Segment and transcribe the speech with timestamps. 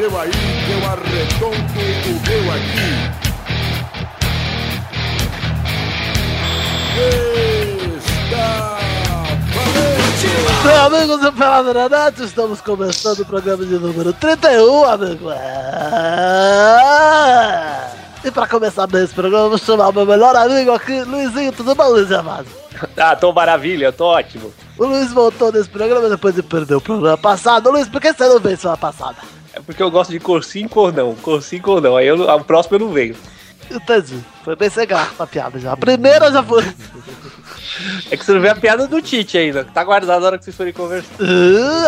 [0.00, 2.90] seu aí, que eu arredondo o meu aqui.
[8.24, 8.78] Está
[9.54, 10.30] valente!
[10.64, 15.30] Bem, amigos do Pelada na Net, estamos começando o programa de número 31, amigo.
[15.32, 15.36] É.
[18.24, 21.52] E pra começar bem esse programa, eu vou chamar o meu melhor amigo aqui, Luizinho.
[21.52, 22.46] Tudo bom, Luiz Amado?
[22.96, 24.50] Ah, tô maravilha, tô ótimo.
[24.78, 27.70] O Luiz voltou nesse programa depois de perder o programa passado.
[27.70, 29.39] Luiz, por que você não veio semana passada?
[29.52, 31.14] É porque eu gosto de cor sim, cor não.
[31.16, 31.96] Cor sim, cor não.
[31.96, 33.16] Aí eu, o próximo eu não venho.
[33.70, 34.20] Entendi.
[34.44, 35.72] Foi bem sem graça a piada já.
[35.72, 36.64] A primeira já foi.
[38.10, 39.64] É que você não vê a piada do Tite ainda.
[39.64, 41.10] que Tá guardada na hora que vocês forem conversar.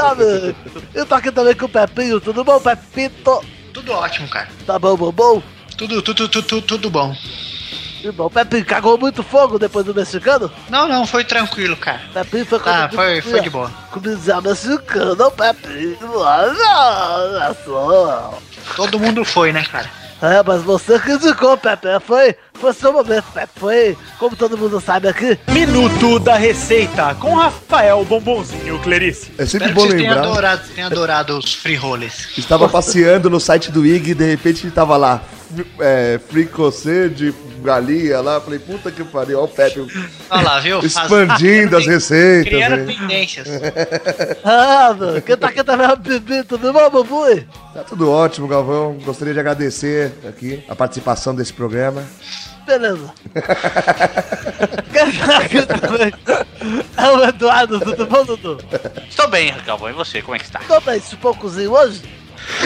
[0.02, 0.56] Ah, amigo.
[0.94, 2.20] Eu tô aqui também com o Pepinho.
[2.20, 3.44] Tudo bom, Pepito?
[3.72, 4.48] Tudo ótimo, cara.
[4.66, 5.42] Tá bom, bom, bom?
[5.76, 7.14] Tudo, tudo, tudo, tudo, tudo bom.
[8.02, 8.28] Que bom.
[8.28, 10.50] Pepinho cagou muito fogo depois do mexicano?
[10.68, 12.00] Não, não, foi tranquilo, cara.
[12.12, 13.70] Pepinho foi Ah, foi, foi de boa.
[13.92, 15.96] Comida mexicana, Pepinho.
[16.24, 18.38] Ah, só.
[18.74, 19.88] Todo mundo foi, né, cara?
[20.20, 21.88] É, mas você que indicou, Pepe.
[22.06, 23.52] Foi, foi seu momento, Pepe.
[23.56, 25.36] Foi, como todo mundo sabe aqui.
[25.48, 29.32] Minuto da Receita com Rafael Bombonzinho Clarice.
[29.36, 30.22] É sempre Espero bom que lembrar.
[30.22, 32.38] adorado, tenham adorado os free rollers.
[32.38, 35.20] Estava passeando no site do IG e de repente tava lá.
[35.78, 38.40] É, fricocê de galinha lá.
[38.40, 39.80] Falei, puta que pariu, ó o Pepe
[40.30, 40.80] Olha lá, viu?
[40.80, 42.52] Expandindo as receitas.
[42.52, 42.94] Criando né?
[42.94, 43.48] tendências.
[44.44, 45.22] Ah, mano.
[45.22, 46.42] Quem tá aqui também é o Bibi.
[46.44, 47.46] Tudo bom, Bubui?
[47.72, 48.98] Tá tudo ótimo, Galvão.
[49.04, 52.04] Gostaria de agradecer aqui a participação desse programa.
[52.66, 53.12] Beleza.
[54.92, 56.12] Quem tá aqui também
[56.96, 57.80] é o Eduardo.
[57.80, 58.58] Tudo bom, Dudu?
[59.08, 59.90] Estou bem, Galvão.
[59.90, 60.60] E você, como é que está?
[60.60, 62.02] Tô bem, chupou o cozinho hoje?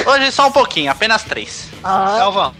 [0.06, 1.68] Hoje só um pouquinho, apenas três.
[1.82, 2.54] Ah, Galvão,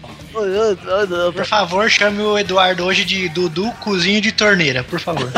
[1.33, 5.29] por favor, chame o Eduardo hoje de Dudu Cozinho de Torneira, por favor.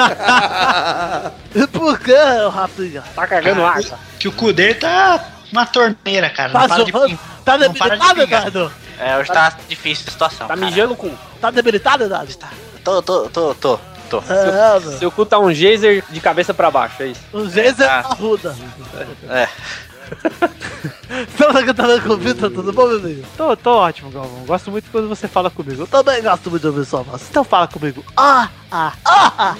[1.72, 2.14] Por que,
[2.54, 3.04] rapinha?
[3.16, 4.00] Tá cagando água.
[4.20, 6.54] que o cu dele tá uma torneira, cara.
[6.54, 8.48] Não Tá para de Tá não para de debilitado, pingar.
[8.48, 8.74] Eduardo?
[9.00, 10.48] É, hoje tá difícil a situação.
[10.48, 10.66] Tá cara.
[10.66, 11.12] mijando o cu.
[11.42, 12.32] Tá debilitado, Eduardo?
[12.84, 13.80] Tô, tô, tô, tô,
[14.10, 14.24] tô.
[14.30, 14.98] É, mano.
[15.00, 17.22] Seu cu tá um geyser de cabeça pra baixo, é isso.
[17.34, 18.00] O Geiser é Ah.
[18.00, 18.56] arruda.
[19.30, 19.48] É.
[22.04, 23.24] Com o Vitor, tudo bom, meu amigo?
[23.36, 24.46] Tô, tô ótimo, Galvão.
[24.46, 25.82] Gosto muito quando você fala comigo.
[25.84, 27.24] Eu também gosto muito de ouvir sua voz.
[27.30, 28.04] Então fala comigo.
[28.16, 29.56] Ah, ah, ah, ah.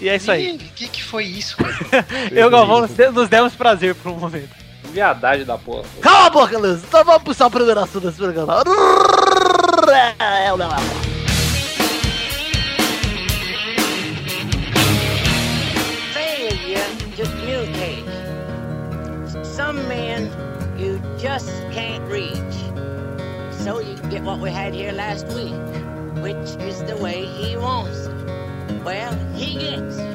[0.00, 0.54] E é isso aí.
[0.54, 2.06] O que, que foi isso, cara?
[2.30, 4.50] Eu e Galvão nos de- nos demos prazer por um momento.
[4.92, 5.84] Viadagem da porra.
[6.00, 6.82] Cala a boca, Luiz.
[6.84, 8.62] Então vamos puxar o primeiro assunto desse programa.
[10.18, 10.68] É, o meu
[21.34, 22.54] just can't reach.
[23.64, 25.52] So you get what we had here last week,
[26.22, 28.84] which is the way he wants it.
[28.84, 30.14] Well, he gets it.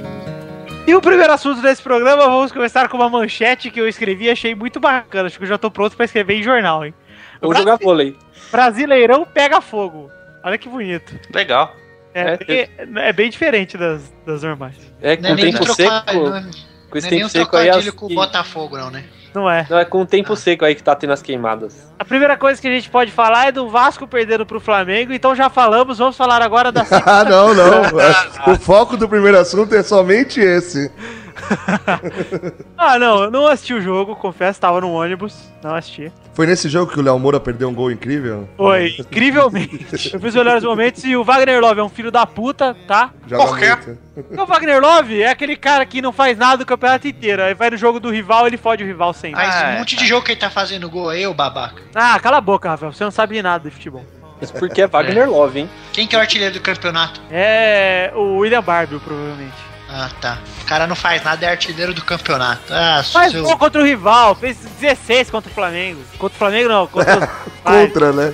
[0.87, 4.29] E o primeiro assunto desse programa, vamos começar com uma manchete que eu escrevi e
[4.31, 5.27] achei muito bacana.
[5.27, 6.93] Acho que eu já tô pronto pra escrever em jornal, hein?
[7.41, 8.15] Vou jogar vôlei.
[8.51, 10.09] Brasileirão pega fogo.
[10.43, 11.19] Olha que bonito.
[11.33, 11.75] Legal.
[12.13, 12.69] É, É, bem,
[13.03, 14.75] é bem diferente das, das normais.
[15.01, 16.13] É, com Não é o tempo seco.
[16.13, 16.43] não é-
[16.89, 17.65] Com esse não é nem tempo um seco aí.
[17.65, 17.95] trocadilho As...
[17.95, 19.03] com o Botafogo, não, né?
[19.33, 19.65] Não é?
[19.69, 21.87] Não, é com o tempo seco aí que tá tendo as queimadas.
[21.97, 25.35] A primeira coisa que a gente pode falar é do Vasco perdendo pro Flamengo, então
[25.35, 27.81] já falamos, vamos falar agora da ah, não, não.
[28.53, 30.91] o foco do primeiro assunto é somente esse.
[32.77, 36.11] Ah, não, eu não assisti o jogo, confesso, tava no ônibus, não assisti.
[36.33, 38.47] Foi nesse jogo que o Léo Moura perdeu um gol incrível?
[38.55, 39.85] Foi, incrivelmente.
[39.91, 43.11] Eu fiz os melhores momentos e o Wagner Love é um filho da puta, tá?
[43.27, 43.75] Joga Por quê?
[44.13, 47.43] Porque o Wagner Love é aquele cara que não faz nada o campeonato inteiro.
[47.43, 49.35] Aí vai no jogo do rival, ele fode o rival sempre.
[49.41, 51.81] Mas Ah, um é, monte de jogo que ele tá fazendo gol aí, ô babaca.
[51.93, 54.05] Ah, cala a boca, Rafael, você não sabe de nada de futebol.
[54.41, 55.69] Isso porque é Wagner Love, hein?
[55.91, 57.19] Quem que é o artilheiro do campeonato?
[57.29, 59.68] É o William Barbie, provavelmente.
[59.91, 60.37] Ah, tá.
[60.61, 62.61] O cara não faz nada, é artilheiro do campeonato.
[62.71, 63.43] Ah, Faz seu...
[63.43, 65.99] gol contra o rival, fez 16 contra o Flamengo.
[66.17, 67.19] Contra o Flamengo não, contra.
[67.63, 67.87] Vai.
[67.89, 68.33] Contra, né?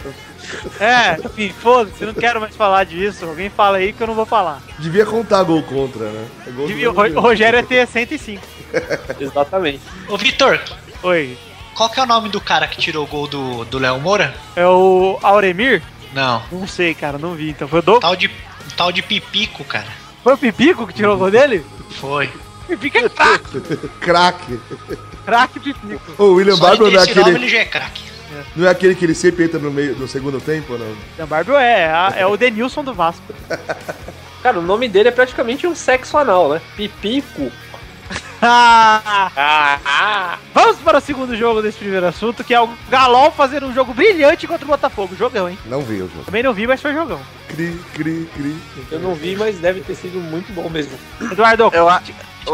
[0.80, 3.26] É, enfim, foda-se, não quero mais falar disso.
[3.26, 4.62] Alguém fala aí que eu não vou falar.
[4.78, 6.28] Devia contar gol contra, né?
[6.46, 7.20] É gol Devia- O o.
[7.20, 8.42] Rogério ia ter 105.
[9.20, 9.82] Exatamente.
[10.08, 10.60] Ô, Vitor,
[11.04, 11.38] Oi.
[11.74, 14.36] qual que é o nome do cara que tirou o gol do do Léo Moura?
[14.56, 15.82] É o Auremir?
[16.14, 16.44] Não.
[16.52, 17.50] Não sei, cara, não vi.
[17.50, 18.00] Então foi o do...
[18.00, 19.88] Tal de, um tal de Pipico, cara.
[20.26, 21.64] Foi o Pipico que tirou o gol dele?
[22.02, 22.28] Foi.
[22.68, 23.62] Pipico é craque,
[24.02, 24.60] Craque.
[25.24, 26.24] craque Pipico.
[26.24, 28.04] O William Barber não é, esse nome ele aquele, já é craque.
[28.56, 30.88] não é aquele que ele sempre entra no meio do segundo tempo, não?
[30.88, 33.22] William Barbie é, é, é o Denilson do Vasco.
[34.42, 36.62] Cara, o nome dele é praticamente um sexo anal, né?
[36.76, 37.52] Pipico.
[40.54, 43.94] Vamos para o segundo jogo desse primeiro assunto, que é o Galol fazendo um jogo
[43.94, 45.16] brilhante contra o Botafogo.
[45.16, 45.58] Jogão, hein?
[45.66, 46.26] Não vi o jogo.
[46.26, 47.20] Também não vi, mas foi jogão.
[47.48, 48.58] Cri, cri, cri.
[48.92, 50.98] eu não vi, mas deve ter sido muito bom mesmo.
[51.20, 51.90] Eduardo, Eu,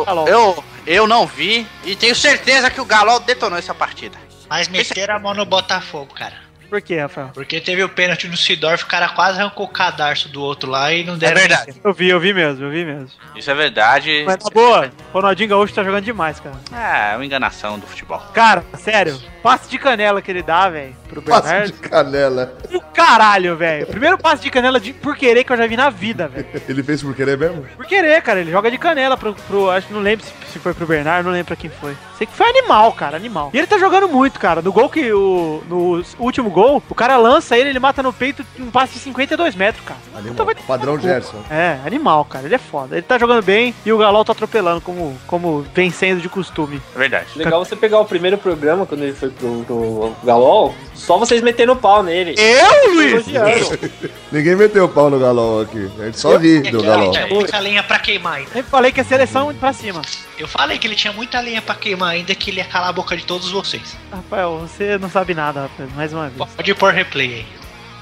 [0.05, 4.17] eu, eu, eu não vi e tenho certeza que o Galol detonou essa partida.
[4.49, 6.50] Mas meteram a mão no Botafogo, cara.
[6.71, 7.31] Por quê, Rafael?
[7.33, 10.93] Porque teve o pênalti no Sidorf, o cara quase arrancou o cadarço do outro lá
[10.93, 11.35] e não deram.
[11.35, 11.81] É verdade.
[11.83, 13.09] Eu vi, eu vi mesmo, eu vi mesmo.
[13.35, 14.23] Isso é verdade.
[14.25, 16.55] Mas na boa, Ronaldinho Gaúcho tá jogando demais, cara.
[16.71, 18.21] É, uma enganação do futebol.
[18.33, 21.73] Cara, sério, passe de canela que ele dá, velho, pro Bernardo.
[21.73, 22.57] de canela.
[22.71, 23.87] Do caralho, velho.
[23.87, 26.47] Primeiro passe de canela de por querer que eu já vi na vida, velho.
[26.69, 27.65] Ele fez por querer mesmo?
[27.75, 28.39] Por querer, cara.
[28.39, 29.33] Ele joga de canela pro.
[29.33, 31.97] pro acho que não lembro se, se foi pro Bernardo, não lembro pra quem foi.
[32.17, 33.49] Sei que foi animal, cara, animal.
[33.51, 34.61] E ele tá jogando muito, cara.
[34.61, 35.11] No gol que.
[35.11, 38.99] O, no último gol, o cara lança ele, ele mata no peito um passe de
[38.99, 39.99] 52 metros, cara.
[40.13, 40.33] Animal.
[40.33, 41.43] Então vai- Padrão Gerson.
[41.49, 42.45] É, animal, cara.
[42.45, 42.95] Ele é foda.
[42.95, 46.81] Ele tá jogando bem e o Galol tá atropelando como, como vencendo de costume.
[46.95, 47.27] É verdade.
[47.35, 51.73] Legal você pegar o primeiro programa, quando ele foi pro, pro Galol, só vocês metendo
[51.73, 52.35] o pau nele.
[52.37, 53.25] Eu, Luiz?
[54.31, 55.89] Ninguém meteu o pau no galão aqui.
[55.99, 57.11] A gente só ri do galão.
[57.11, 58.51] Tinha muita lenha pra queimar ainda.
[58.51, 60.01] Sempre falei que a seleção é pra cima.
[60.37, 62.93] Eu falei que ele tinha muita lenha pra queimar ainda, que ele ia calar a
[62.93, 63.95] boca de todos vocês.
[64.11, 66.37] Rafael, você não sabe nada, Rafael, mais uma vez.
[66.55, 67.45] Pode pôr replay aí.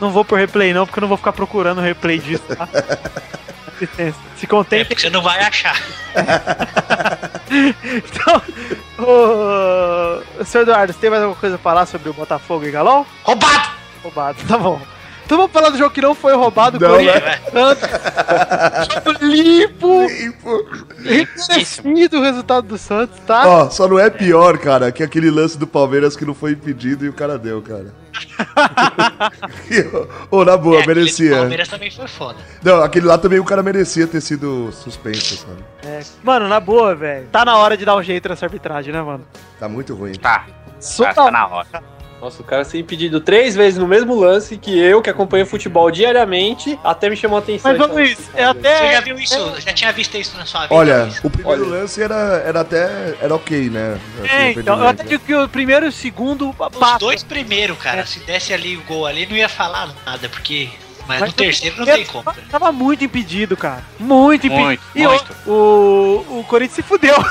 [0.02, 2.68] Não vou por replay não, porque eu não vou ficar procurando replay disso, tá?
[4.36, 4.86] Se É contente.
[4.88, 5.76] porque você não vai achar.
[7.52, 8.42] Então,
[9.00, 13.08] ô, senhor Eduardo, você tem mais alguma coisa pra falar sobre o Botafogo e Galol?
[13.24, 13.70] Roubado!
[14.04, 14.80] Roubado, tá bom.
[15.30, 17.24] Então vamos falar do jogo que não foi roubado, Não, Corinthians.
[17.24, 17.40] né?
[17.52, 17.88] Santos.
[19.06, 20.08] Jogo limpo,
[20.98, 23.48] merecido o resultado do Santos, tá?
[23.48, 27.06] Ó, só não é pior, cara, que aquele lance do Palmeiras que não foi impedido
[27.06, 27.94] e o cara deu, cara.
[30.32, 31.38] Ô, na boa, É, merecia.
[31.38, 32.40] Palmeiras também foi foda.
[32.64, 35.64] Não, aquele lá também o cara merecia ter sido suspenso, sabe?
[35.86, 36.00] É.
[36.24, 37.28] Mano, na boa, velho.
[37.32, 39.24] Tá na hora de dar um jeito nessa arbitragem, né, mano?
[39.60, 40.16] Tá muito ruim.
[40.16, 40.48] Tá,
[40.80, 41.99] Só tá, tá na hora.
[42.22, 45.90] Nossa, o cara ser impedido três vezes no mesmo lance que eu, que acompanho futebol
[45.90, 47.72] diariamente, até me chamou a atenção.
[47.72, 48.92] Mas, essa- Luiz, é Você até.
[48.94, 49.62] já viu isso?
[49.62, 50.76] Já tinha visto isso na sua vida?
[50.76, 51.24] Olha, Luiz?
[51.24, 51.80] o primeiro Olha.
[51.82, 53.16] lance era, era até.
[53.22, 53.98] Era ok, né?
[54.20, 56.50] Assim, É, então, eu até digo que o primeiro e o segundo.
[56.50, 57.00] Os passa.
[57.00, 58.06] dois primeiro, cara.
[58.06, 60.70] Se desse ali o gol ali, não ia falar nada, porque.
[61.10, 62.24] Mas, Mas no terceiro não tem como.
[62.30, 62.36] né?
[62.52, 63.84] Tava muito impedido, cara.
[64.00, 64.64] Muito impedido.
[64.64, 65.36] Muito, e muito.
[65.48, 67.16] O, o, o Corinthians se fudeu.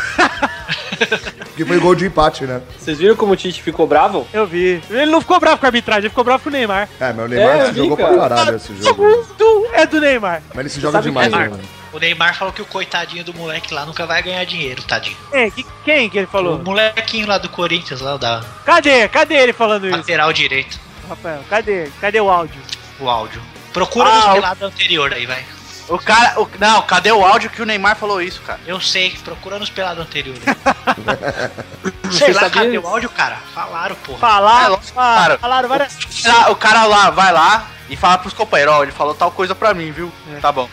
[1.56, 2.60] Que foi gol de empate, né?
[2.78, 4.26] Vocês viram como o Tite ficou bravo?
[4.32, 4.82] Eu vi.
[4.90, 6.88] Ele não ficou bravo com a arbitragem, ele ficou bravo com o Neymar.
[7.00, 8.08] É, mas o Neymar É, se vi, jogou cara.
[8.16, 9.02] pra caralho esse O jogo.
[9.02, 10.42] mundo é do Neymar.
[10.48, 11.58] Mas ele se joga Sabe demais, é né?
[11.92, 15.16] O Neymar falou que o coitadinho do moleque lá nunca vai ganhar dinheiro, tadinho.
[15.30, 16.58] Quem, que- quem que ele O falou?
[16.62, 19.08] molequinho lá do Corinthians, lá da Cadê?
[19.08, 20.78] Cadê ele falando isso, lateral direito,
[21.08, 21.40] Rafael?
[21.48, 21.88] Cadê?
[22.00, 22.60] Cadê o áudio?
[23.00, 23.40] o áudio.
[23.72, 25.44] Procura Ah, nos o- pelados anterior aí, vai.
[25.88, 26.38] O cara.
[26.40, 28.60] O, não, cadê o áudio que o Neymar falou isso, cara?
[28.66, 30.42] Eu sei, procura nos pelados anteriores.
[32.12, 32.84] Sei lá, cadê isso?
[32.84, 33.36] o áudio, cara?
[33.54, 34.18] Falaram, porra.
[34.18, 35.38] Falaram, É, falaram, cara.
[35.38, 39.14] falaram várias Ah, O cara lá vai lá e fala pros companheiros, ó, ele falou
[39.14, 40.12] tal coisa pra mim, viu?
[40.36, 40.40] É.
[40.40, 40.68] Tá bom.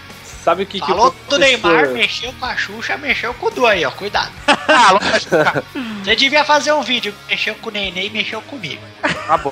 [0.45, 3.47] Sabe o que, que Falou o do professor- Neymar, mexeu com a Xuxa, mexeu com
[3.47, 3.89] o Du aí, ó.
[3.89, 4.31] Cuidado.
[6.03, 8.79] Você devia fazer um vídeo, mexeu com o Nenê e mexeu comigo.
[9.01, 9.51] Tá bom.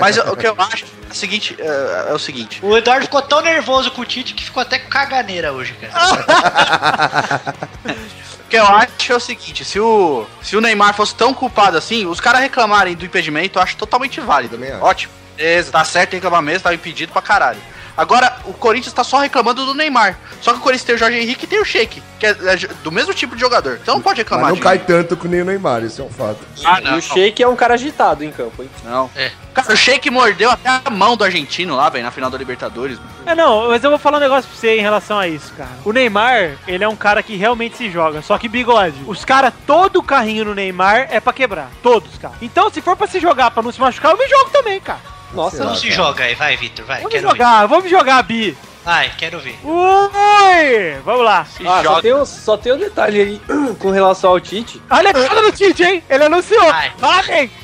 [0.00, 2.58] Mas o que eu acho é o seguinte, é, é o seguinte.
[2.60, 7.54] O Eduardo ficou tão nervoso com o Tite que ficou até com caganeira hoje, cara.
[8.44, 11.78] O que eu acho é o seguinte, se o, se o Neymar fosse tão culpado
[11.78, 14.58] assim, os caras reclamarem do impedimento, eu acho totalmente válido.
[14.82, 15.10] Ótimo.
[15.38, 17.58] Beleza, tá certo reclamar mesmo, tá impedido pra caralho.
[17.96, 20.18] Agora, o Corinthians tá só reclamando do Neymar.
[20.40, 22.56] Só que o Corinthians tem o Jorge Henrique e tem o Sheik, que é, é
[22.82, 23.78] do mesmo tipo de jogador.
[23.82, 26.10] Então não pode Mas reclamar não de cai tanto nem o Neymar, isso é um
[26.10, 26.38] fato.
[26.64, 28.70] Ah, E o Sheik é um cara agitado em campo, hein?
[28.84, 29.10] Não.
[29.14, 29.30] É.
[29.54, 32.98] Cara, o Sheik mordeu até a mão do argentino lá, velho, na final da Libertadores.
[33.26, 35.70] É, não, mas eu vou falar um negócio pra você em relação a isso, cara.
[35.84, 38.96] O Neymar, ele é um cara que realmente se joga, só que bigode.
[39.06, 41.70] Os caras, todo o carrinho no Neymar é pra quebrar.
[41.82, 42.34] Todos, cara.
[42.40, 45.11] Então, se for pra se jogar pra não se machucar, eu me jogo também, cara.
[45.34, 45.96] Nossa, Sei lá, Não se cara.
[45.96, 46.98] joga aí, vai, Vitor, vai.
[46.98, 48.56] Vamos Quero jogar, vamos jogar, Bi.
[48.84, 49.58] Vai, quero ver.
[49.62, 51.00] Ui!
[51.04, 51.46] Vamos lá.
[51.64, 53.40] Ah, só tem, um, só tem um detalhe aí
[53.78, 54.82] com relação ao Tite.
[54.90, 56.02] Olha a cara do Tite, hein?
[56.10, 56.64] Ele anunciou.
[56.98, 57.50] Vai.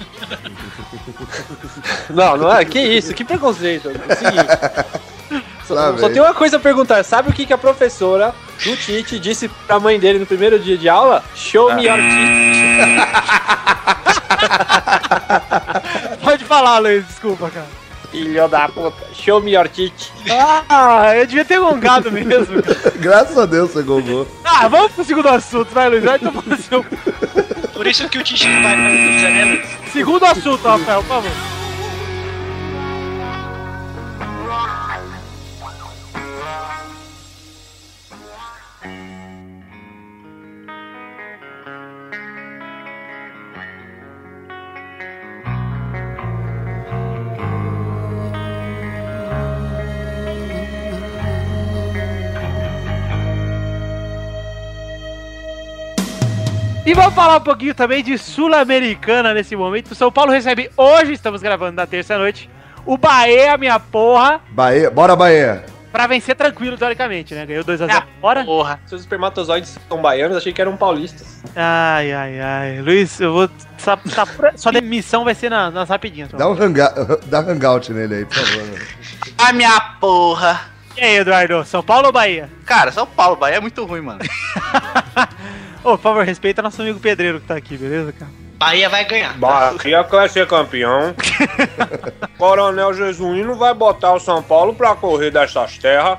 [2.11, 2.65] Não, não é?
[2.65, 3.15] Que isso?
[3.15, 3.89] Que preconceito.
[3.89, 5.08] É o seguinte.
[5.69, 7.05] Só, só tem uma coisa a perguntar.
[7.05, 8.35] Sabe o que, que a professora
[8.65, 11.23] do Tite disse pra mãe dele no primeiro dia de aula?
[11.35, 12.99] Show me your Tite.
[16.25, 17.67] Pode falar, Luiz, desculpa, cara.
[18.11, 19.05] Filho da puta.
[19.13, 20.11] Show me your Tite.
[20.31, 22.63] Ah, eu devia ter gongado mesmo.
[22.97, 24.27] Graças a Deus você gongou.
[24.45, 26.03] Ah, vamos pro segundo assunto, vai, Luiz.
[26.03, 26.83] Vai tomar seu...
[27.75, 29.93] Por isso que o Tite não vai né, Luiz?
[29.93, 31.31] Segundo assunto, Rafael, por favor.
[56.89, 59.91] E vamos falar um pouquinho também de Sul-Americana nesse momento.
[59.91, 62.49] O São Paulo recebe hoje, estamos gravando na terça-noite,
[62.87, 65.67] o Bahia, minha porra, Bahia, bora Bahia.
[65.93, 67.45] pra vencer tranquilo, teoricamente, né?
[67.45, 68.43] Ganhou 2x0 Ah, fora.
[68.43, 68.81] Porra.
[68.87, 71.43] Se os espermatozoides são baianos, achei que eram paulistas.
[71.55, 72.81] Ai, ai, ai.
[72.81, 73.51] Luiz, eu vou.
[73.77, 76.31] Sua, sua- sua demissão vai ser na- nas rapidinhas.
[76.33, 76.91] Dá um hanga,
[77.29, 78.81] dá hangout nele aí, por favor.
[79.37, 80.61] A minha porra.
[80.97, 81.65] E aí, Eduardo?
[81.67, 82.49] São Paulo ou Bahia?
[82.65, 84.21] Cara, São Paulo, Bahia é muito ruim, mano.
[85.85, 88.31] Ô, por favor, respeita nosso amigo pedreiro que tá aqui, beleza, cara?
[88.59, 89.39] Bahia vai ganhar.
[89.39, 91.15] Bahia quer ser campeão.
[92.37, 96.19] Coronel Jesuíno vai botar o São Paulo pra correr dessas terras.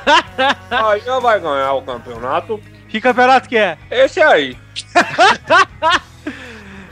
[0.70, 2.58] Bahia vai ganhar o campeonato.
[2.88, 3.76] Que campeonato que é?
[3.90, 4.56] Esse aí.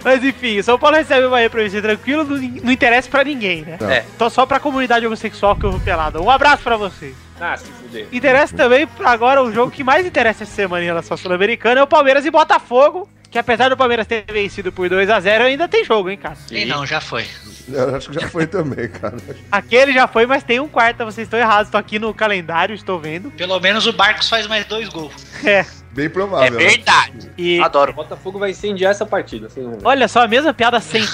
[0.04, 3.24] Mas enfim, o São Paulo recebe o Bahia pra vencer tranquilo, não, não interessa pra
[3.24, 3.78] ninguém, né?
[3.80, 3.90] Não.
[3.90, 4.04] É.
[4.14, 6.20] Então só pra comunidade homossexual que eu vou pelada.
[6.20, 7.16] Um abraço pra vocês.
[7.40, 8.06] Ah, se fuder.
[8.12, 11.80] Interessa também pra agora o jogo que mais interessa essa semana em relação à Sul-Americana
[11.80, 13.08] é o Palmeiras e Botafogo.
[13.30, 16.36] Que apesar do Palmeiras ter vencido por 2x0, ainda tem jogo, hein, cara?
[16.50, 17.26] E não, já foi.
[17.70, 19.18] Eu acho que já foi também, cara.
[19.52, 21.70] Aquele já foi, mas tem um quarto, vocês estão errados.
[21.70, 23.30] Tô aqui no calendário, estou vendo.
[23.32, 25.12] Pelo menos o Barcos faz mais dois gols.
[25.44, 25.66] É.
[25.90, 26.50] Bem É provável.
[26.58, 26.58] né?
[26.68, 27.30] verdade.
[27.36, 27.92] E Adoro.
[27.92, 29.66] O Botafogo vai incendiar essa partida, ver.
[29.84, 31.08] olha só, a mesma piada sempre.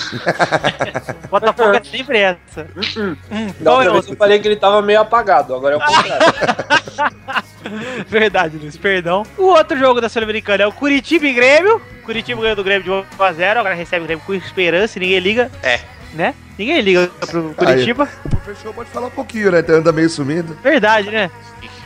[1.30, 2.66] Botafogo é sempre essa.
[2.96, 3.16] Hum,
[3.60, 5.78] Da qual é outra o vez eu falei que ele tava meio apagado, agora é
[5.78, 7.14] o contrário.
[8.08, 9.24] Verdade, Luiz, perdão.
[9.38, 11.80] O outro jogo da Sul-Americana é o Curitiba e Grêmio.
[12.04, 15.50] Curitiba ganhou do Grêmio de 1x0, agora recebe o Grêmio com esperança e ninguém liga.
[15.62, 15.80] É.
[16.12, 16.34] Né?
[16.58, 18.08] Ninguém liga pro Curitiba.
[18.24, 19.64] O professor pode falar um pouquinho, né?
[19.68, 20.56] Anda meio sumido.
[20.62, 21.30] Verdade, né?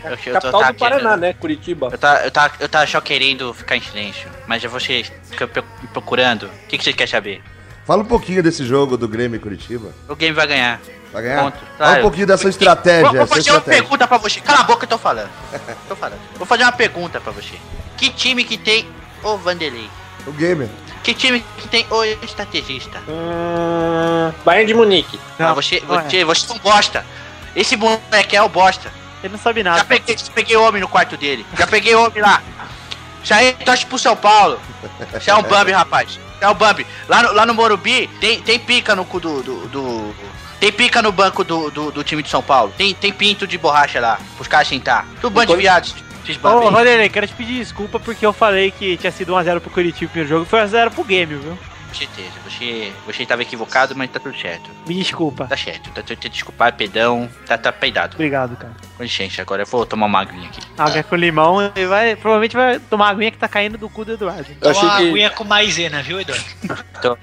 [0.04, 1.32] É Eu, eu tô, Capital tá do Paraná, né?
[1.34, 1.88] Curitiba.
[1.92, 4.28] Eu tava, eu, tava, eu tava só querendo ficar em silêncio.
[4.46, 6.44] Mas já você fica pro- me procurando.
[6.46, 7.42] O que, que você quer saber?
[7.86, 9.92] Fala um pouquinho desse jogo do Grêmio e Curitiba.
[10.08, 10.80] O game vai ganhar.
[11.12, 11.42] Vai ganhar?
[11.44, 11.56] Ponto.
[11.58, 11.98] Fala Claro.
[11.98, 13.08] um pouquinho dessa estratégia.
[13.08, 13.82] Vou, vou fazer uma estratégia.
[13.82, 14.40] pergunta pra você.
[14.40, 15.30] Cala a boca que eu tô falando.
[15.88, 16.20] tô falando.
[16.36, 17.54] Vou fazer uma pergunta pra você.
[17.96, 18.86] Que time que tem
[19.22, 19.88] o Vanderlei?
[20.26, 20.68] O Gamer.
[21.02, 22.98] Que time que tem o estrategista?
[23.08, 25.18] Hum, Bayern de Munique.
[25.38, 26.02] Ah, você, não é.
[26.02, 27.06] você, você não bosta.
[27.56, 28.90] Esse moleque é o bosta.
[29.22, 29.84] Ele não sabe Já nada.
[29.84, 31.44] peguei, já peguei homem no quarto dele.
[31.58, 32.42] Já peguei homem lá.
[33.30, 34.58] Aí torce pro São Paulo.
[35.18, 36.10] Isso é um Bambi, rapaz.
[36.10, 36.86] Isso é um Bambi.
[37.08, 39.42] Lá no, lá no Morumbi, tem, tem pica no cu do.
[39.42, 40.14] do, do-
[40.60, 42.72] tem pica no banco do, do, do time de São Paulo.
[42.76, 45.06] Tem, tem pinto de borracha lá, pros caras sentar.
[45.20, 45.94] Tudo bando de viados,
[46.42, 46.70] Ô.
[46.72, 50.10] Vanderlei, quero te pedir desculpa porque eu falei que tinha sido 1x0 pro Curitiba no
[50.10, 51.58] primeiro jogo e foi 1x0 pro Grêmio, viu?
[51.88, 54.70] Com certeza, você, você tava equivocado, mas tá tudo certo.
[54.86, 55.46] Me desculpa.
[55.46, 58.14] Tá certo, tá tudo desculpar, perdão, tá, tá peidado.
[58.14, 58.74] Obrigado, cara.
[58.96, 60.60] Com licença, agora eu vou tomar uma aguinha aqui.
[60.76, 62.14] Água com limão e vai.
[62.14, 64.46] Provavelmente vai tomar a aguinha que tá caindo do cu do Eduardo.
[64.60, 65.08] Eu uma que.
[65.08, 66.44] aguinha com maisena, viu, Eduardo?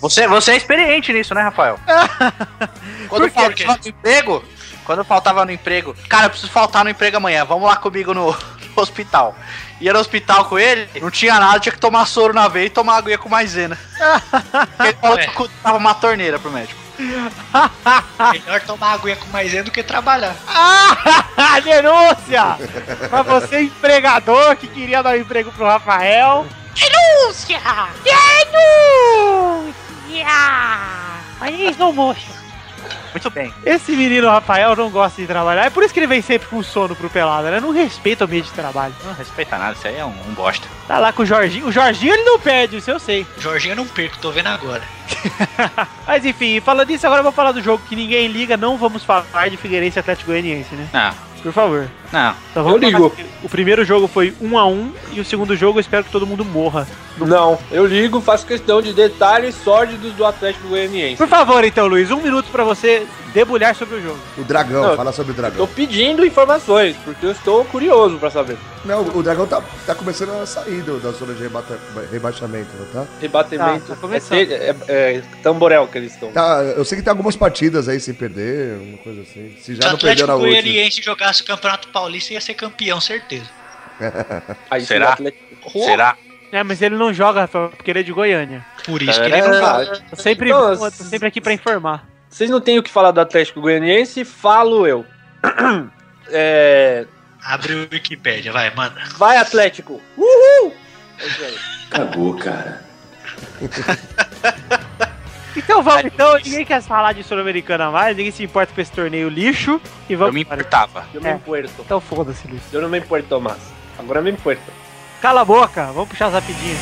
[0.00, 1.78] Você, você é experiente nisso, né, Rafael?
[3.08, 3.64] Quando Por quê?
[3.64, 4.44] faltava no emprego,
[4.84, 8.12] quando eu faltava no emprego, cara, eu preciso faltar no emprego amanhã, vamos lá comigo
[8.14, 8.34] no
[8.76, 9.36] hospital.
[9.80, 12.70] Ia no hospital com ele, não tinha nada, tinha que tomar soro na veia e
[12.70, 13.78] tomar aguinha com maisena.
[14.80, 15.26] ele falou Ué.
[15.26, 16.78] que tava uma torneira pro médico.
[18.32, 20.36] Melhor tomar aguinha com maisena do que trabalhar.
[20.46, 22.58] Ah, denúncia!
[23.08, 26.46] pra você, empregador que queria dar um emprego pro Rafael.
[26.74, 27.60] Denúncia!
[28.04, 29.80] Denúncia!
[31.40, 32.39] Aí, slow motion.
[33.12, 33.52] Muito bem.
[33.64, 35.66] Esse menino Rafael não gosta de trabalhar.
[35.66, 37.60] É por isso que ele vem sempre com sono pro pelado, né?
[37.60, 38.94] Não respeita o ambiente de trabalho.
[39.04, 40.66] Não respeita nada, isso aí é um, um bosta.
[40.86, 41.66] Tá lá com o Jorginho.
[41.66, 43.26] O Jorginho ele não perde, isso eu sei.
[43.38, 44.82] Jorginho eu não perco, tô vendo agora.
[46.06, 48.56] Mas enfim, falando disso, agora eu vou falar do jogo que ninguém liga.
[48.56, 50.88] Não vamos falar de Figueirense Atlético Goianiense, né?
[50.92, 51.88] Não, Por favor.
[52.12, 52.34] Não.
[52.50, 53.12] Então vamos Eu ligo.
[53.42, 56.26] O primeiro jogo foi 1 a 1 e o segundo jogo eu espero que todo
[56.26, 56.86] mundo morra.
[57.18, 61.16] Não, eu ligo, faço questão de detalhes sórdidos do Atlético Goianiense.
[61.16, 64.18] Por favor, então, Luiz, um minuto pra você debulhar sobre o jogo.
[64.38, 65.66] O Dragão, Não, fala sobre o Tô Dragão.
[65.66, 68.56] pedindo informações, porque eu estou curioso pra saber.
[68.84, 71.78] Não, o Dragão tá, tá começando a sair do- da zona de rebata-
[72.10, 73.06] rebaixamento, não tá?
[73.20, 73.86] Rebatimento.
[73.86, 74.38] Tá, tá começando.
[74.38, 76.32] é, é, é tamborel que eles estão.
[76.32, 76.62] tá?
[76.76, 79.54] Eu sei que tem algumas partidas aí sem perder, uma coisa assim.
[79.60, 80.62] Se Se já o não perdeu Atlético na última.
[80.62, 83.48] Goianiense jogasse o Campeonato Paulista, ia ser campeão, certeza.
[84.70, 85.16] Aí Será?
[85.72, 86.16] Será?
[86.52, 88.64] É, mas ele não joga, Rafael, porque ele é de Goiânia.
[88.84, 90.00] Por isso que ele não joga.
[90.10, 92.06] Tô sempre, Então, tô sempre aqui pra informar.
[92.28, 95.04] Vocês não têm o que falar do Atlético Goianiense, falo eu.
[96.32, 97.06] É,
[97.42, 99.02] Abre o Wikipédia, vai, manda.
[99.16, 100.00] vai Atlético!
[100.16, 100.72] Uhul!
[101.18, 101.54] É.
[101.90, 102.84] Cagou, cara.
[105.56, 109.28] Então vamos, então, ninguém quer falar de Sul-Americana mais, ninguém se importa com esse torneio
[109.28, 109.80] lixo.
[110.08, 110.60] E Eu vamos me embora.
[110.60, 111.04] importava.
[111.12, 111.30] Eu É.
[111.32, 111.70] me importo.
[111.80, 112.62] Então foda-se, Luiz.
[112.72, 113.58] Eu não me importo mais.
[113.98, 114.62] Agora me importo.
[115.20, 116.78] Cala a boca, vamos puxar as rapidinhas.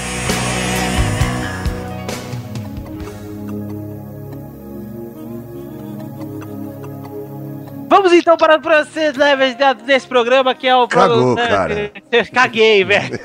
[7.90, 9.56] Vamos então para o processo leves
[9.86, 11.92] desse programa que é o Cagou, programa- cara.
[12.32, 13.18] Caguei, velho.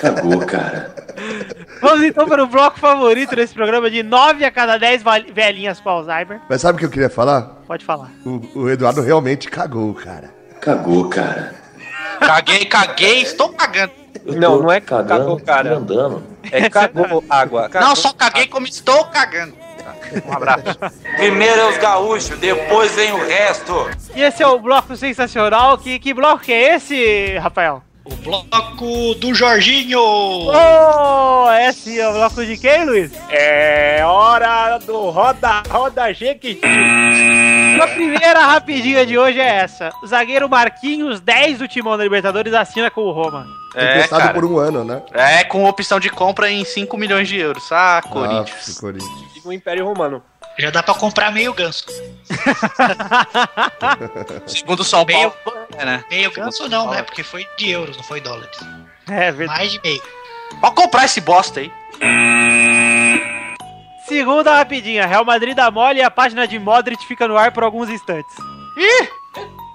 [0.00, 0.92] Cagou, cara.
[1.80, 5.80] Vamos então para o bloco favorito desse programa de 9 a cada 10 val- velhinhas
[5.80, 6.40] com Alzheimer.
[6.48, 7.42] Mas sabe o que eu queria falar?
[7.66, 8.10] Pode falar.
[8.24, 10.30] O, o Eduardo realmente cagou, cara.
[10.60, 11.54] Cagou, cara.
[12.20, 13.92] Caguei, caguei, estou cagando.
[14.26, 15.76] Não, não é cagou, Cagando, cara.
[15.76, 16.22] andando.
[16.50, 17.70] É cagou água.
[17.74, 19.54] Não, só caguei como estou cagando.
[20.26, 20.64] Um abraço.
[21.16, 23.88] Primeiro é os gaúchos, depois vem o resto.
[24.14, 25.78] E esse é o bloco sensacional.
[25.78, 27.82] Que, que bloco que é esse, Rafael?
[28.10, 30.00] O bloco do Jorginho!
[30.00, 33.12] Oh, esse é o bloco de quem, Luiz?
[33.30, 36.60] É hora do Roda Roda Jequiti.
[37.80, 39.90] A primeira rapidinha de hoje é essa.
[40.02, 43.46] O zagueiro Marquinhos, 10 do Timão da Libertadores, assina com o Roma.
[43.76, 44.34] É, Emprestado cara.
[44.34, 45.02] por um ano, né?
[45.12, 47.70] É, com opção de compra em 5 milhões de euros.
[47.70, 48.78] Ah, Ah, Corinthians.
[48.80, 49.44] Corinthians.
[49.44, 50.22] O Império Romano.
[50.58, 51.86] Já dá pra comprar meio ganso.
[54.46, 56.04] Segundo São Meio- Paulo, é, né?
[56.10, 57.02] Meio ganso não, né?
[57.02, 58.58] Porque foi de euros, não foi dólares.
[59.08, 59.58] É verdade.
[59.58, 60.02] Mais de meio.
[60.60, 61.70] Pode comprar esse bosta aí.
[64.06, 65.06] Segunda rapidinha.
[65.06, 68.34] Real Madrid dá mole e a página de Modric fica no ar por alguns instantes.
[68.76, 69.08] Ih!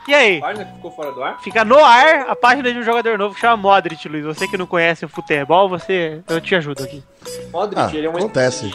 [0.08, 0.40] E aí?
[0.40, 1.40] Página que ficou fora do ar?
[1.42, 4.26] Fica no ar a página de um jogador novo que chama Modric, Luiz.
[4.26, 6.22] Você que não conhece o futebol, você.
[6.28, 7.04] Eu te ajudo aqui.
[7.52, 8.72] Modric, Ah, ele é um acontece.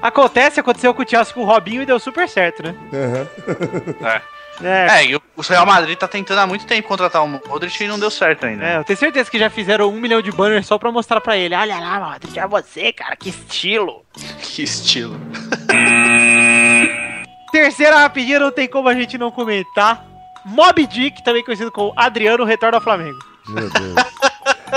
[0.00, 2.74] Acontece, aconteceu com o Chelsea com o Robinho e deu super certo, né?
[2.92, 4.20] Aham.
[4.62, 5.00] É.
[5.00, 7.88] É, e o o Real Madrid tá tentando há muito tempo contratar o Modric e
[7.88, 8.64] não deu certo ainda.
[8.64, 11.36] É, eu tenho certeza que já fizeram um milhão de banners só pra mostrar pra
[11.36, 11.56] ele.
[11.56, 14.04] Olha lá, Modric, é você, cara, que estilo.
[14.40, 15.18] Que estilo.
[17.50, 20.06] Terceira rapidinha, não tem como a gente não comentar.
[20.44, 23.18] Mob Dick, também conhecido como Adriano, retorna ao Flamengo.
[23.48, 23.94] Meu Deus.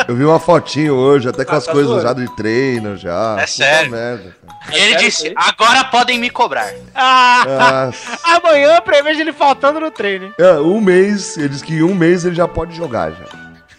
[0.08, 2.08] Eu vi uma fotinho hoje, até com Ah, as tá coisas zoando.
[2.08, 3.38] já de treino, já.
[3.40, 3.90] É sério?
[3.92, 4.36] merda.
[4.72, 6.72] E ele sério disse: isso agora podem me cobrar.
[6.94, 7.86] Ah!
[7.88, 8.18] Nossa.
[8.38, 10.34] Amanhã prevejo ele faltando no treino.
[10.38, 13.26] É, um mês, ele disse que em um mês ele já pode jogar já.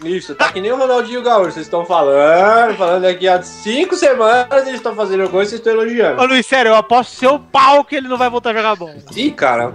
[0.04, 1.52] Isso, tá que nem o Ronaldinho Gaúcho.
[1.52, 5.73] Vocês estão falando, falando aqui há cinco semanas eles estão fazendo coisa e vocês estão
[5.73, 6.21] elogiando.
[6.23, 8.95] Ô Luiz, sério, eu aposto seu pau que ele não vai voltar a jogar bola.
[9.15, 9.73] Ih, cara.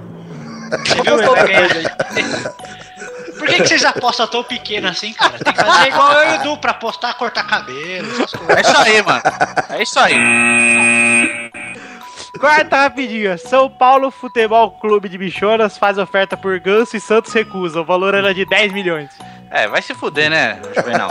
[0.86, 1.18] Você viu?
[3.38, 5.38] Por que, que vocês apostam tão pequeno assim, cara?
[5.38, 8.58] Tem que fazer igual eu e o Edu pra apostar, cortar cabelo, essas coisas.
[8.58, 9.22] É isso aí, mano.
[9.70, 11.52] É isso aí.
[12.40, 13.38] Quarta rapidinha.
[13.38, 17.82] São Paulo Futebol Clube de Bichonas faz oferta por Ganso e Santos recusa.
[17.82, 19.10] O valor era de 10 milhões.
[19.52, 21.10] É, vai se fuder, né, Juvenal?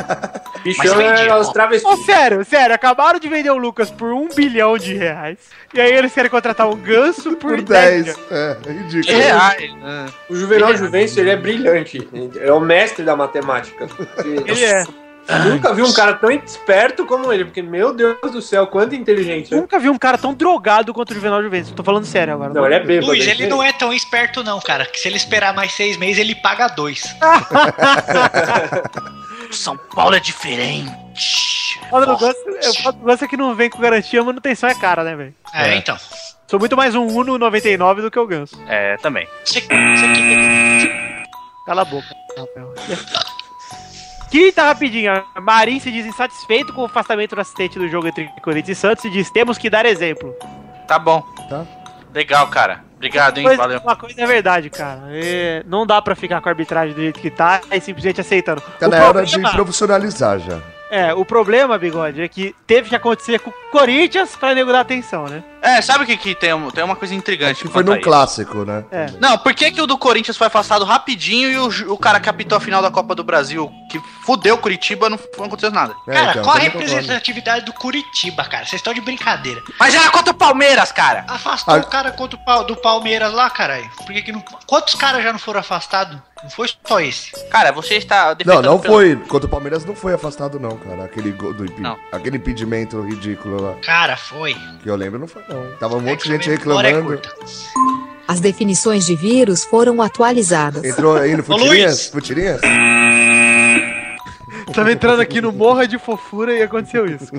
[0.62, 1.88] Bichão é os travestis.
[1.88, 5.38] Ô, sério, sério, acabaram de vender o Lucas por um bilhão de reais.
[5.74, 8.04] E aí eles querem contratar um ganso por, Por 10.
[8.04, 8.16] 10.
[8.16, 8.30] milhões.
[8.30, 9.16] É, é ridículo.
[9.16, 9.74] É reais.
[9.76, 10.06] né?
[10.28, 12.08] O Juvenal Juvencio, ele é brilhante.
[12.40, 13.88] É o mestre da matemática.
[14.24, 14.84] Ele é.
[15.48, 19.56] Nunca vi um cara tão esperto como ele, porque, meu Deus do céu, quanta inteligência.
[19.56, 21.70] Nunca vi um cara tão drogado quanto o Juvenal Juventus.
[21.70, 22.52] Tô falando sério agora.
[22.52, 23.06] Não, ele é bêbado.
[23.06, 24.84] Luiz, ele não é tão esperto não, cara.
[24.84, 27.04] Que se ele esperar mais seis meses, ele paga dois.
[29.56, 31.80] São Paulo é diferente.
[31.90, 32.38] Do Ganso,
[33.04, 35.34] Ganso é que não vem com garantia, a manutenção é cara, né, velho?
[35.52, 35.96] É, então.
[36.46, 38.58] Sou muito mais um Uno 99 do que o Ganso.
[38.66, 39.26] É, também.
[39.44, 41.22] Você, você que
[41.66, 42.08] Cala a boca.
[42.36, 42.74] Rafael.
[44.30, 45.24] Quinta rapidinha.
[45.40, 49.04] Marim se diz insatisfeito com o afastamento do assistente do jogo entre Corinthians e Santos
[49.04, 50.34] e diz temos que dar exemplo.
[50.88, 51.22] Tá bom.
[51.50, 51.66] Tá.
[52.14, 52.82] Legal, cara.
[53.02, 53.44] Obrigado, hein?
[53.44, 53.80] Pois, Valeu.
[53.80, 55.00] Uma coisa é verdade, cara.
[55.10, 58.62] É, não dá pra ficar com a arbitragem do jeito que tá e simplesmente aceitando.
[58.78, 60.58] Tá O na hora de problema- profissionalizar já.
[60.94, 64.80] É, o problema, Bigode, é que teve que acontecer com o Corinthians pra nego dar
[64.80, 65.42] atenção, né?
[65.62, 68.04] É, sabe o que, que tem, tem uma coisa intrigante Que foi num a isso?
[68.04, 68.84] clássico, né?
[68.90, 69.06] É.
[69.18, 72.28] Não, por que, que o do Corinthians foi afastado rapidinho e o, o cara que
[72.28, 75.94] apitou a final da Copa do Brasil, que fudeu Curitiba, não, não aconteceu nada?
[76.06, 78.66] É, Cara, então, qual a representatividade do Curitiba, cara?
[78.66, 79.62] Vocês estão de brincadeira.
[79.80, 81.24] Mas era contra o Palmeiras, cara!
[81.26, 81.78] Afastou Ah.
[81.78, 83.88] o cara contra o do Palmeiras lá, caralho.
[83.96, 84.44] Por que que não...
[84.66, 86.18] Quantos caras já não foram afastados?
[86.42, 87.30] Não foi só esse.
[87.50, 89.16] Cara, você está Não, defendendo não pelo- foi.
[89.28, 91.04] Contra o Palmeiras não foi afastado, não, cara.
[91.04, 91.96] Aquele gol do impi- Não.
[92.10, 93.74] Aquele impedimento ridículo lá.
[93.84, 94.56] Cara, foi.
[94.82, 95.70] Que eu lembro, não foi, não.
[95.78, 97.20] Tava um É monte de gente é reclamando.
[98.26, 100.82] As definições de vírus foram atualizadas.
[100.84, 102.08] Entrou aí no Futirinhas?
[102.08, 102.60] Futirinhas?
[104.72, 107.30] Tava entrando aqui no Morra de Fofura e aconteceu isso.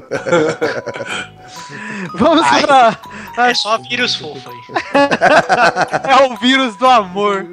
[2.16, 2.98] Vamos pra.
[3.38, 4.56] É só vírus fofo aí.
[6.12, 7.46] É o vírus do amor.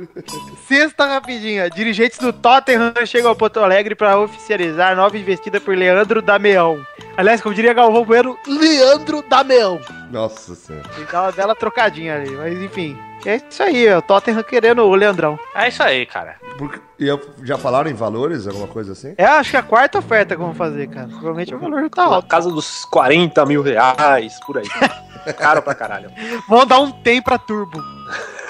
[0.71, 1.69] Sexta rapidinha.
[1.69, 6.87] Dirigentes do Tottenham chegam ao Porto Alegre para oficializar nova investida por Leandro Dameão.
[7.17, 9.81] Aliás, como diria Galvão Bueno, Leandro Dameão.
[10.13, 10.89] Nossa senhora.
[10.97, 12.31] ele dá uma bela trocadinha ali.
[12.31, 15.37] Mas enfim, é isso aí, é o Tottenham querendo o Leandrão.
[15.57, 16.37] É isso aí, cara.
[16.57, 19.13] Por- E eu- já falaram em valores, alguma coisa assim?
[19.19, 21.09] É, acho que a quarta oferta que vão fazer, cara.
[21.09, 22.29] Provavelmente o valor tá Na alto.
[22.29, 24.69] casa dos 40 mil reais, por aí.
[25.37, 26.13] Caro pra caralho.
[26.49, 27.83] Vão dar um tem pra Turbo.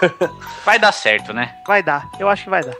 [0.65, 1.55] Vai dar certo, né?
[1.67, 2.75] Vai dar, eu acho que vai dar.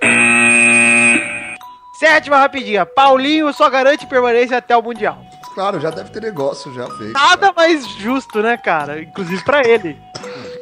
[1.99, 2.87] Sétima rapidinha.
[2.87, 5.19] Paulinho só garante permanência até o Mundial.
[5.55, 7.13] claro, já deve ter negócio já feito.
[7.13, 9.03] Nada mais justo, né, cara?
[9.03, 9.99] Inclusive pra ele.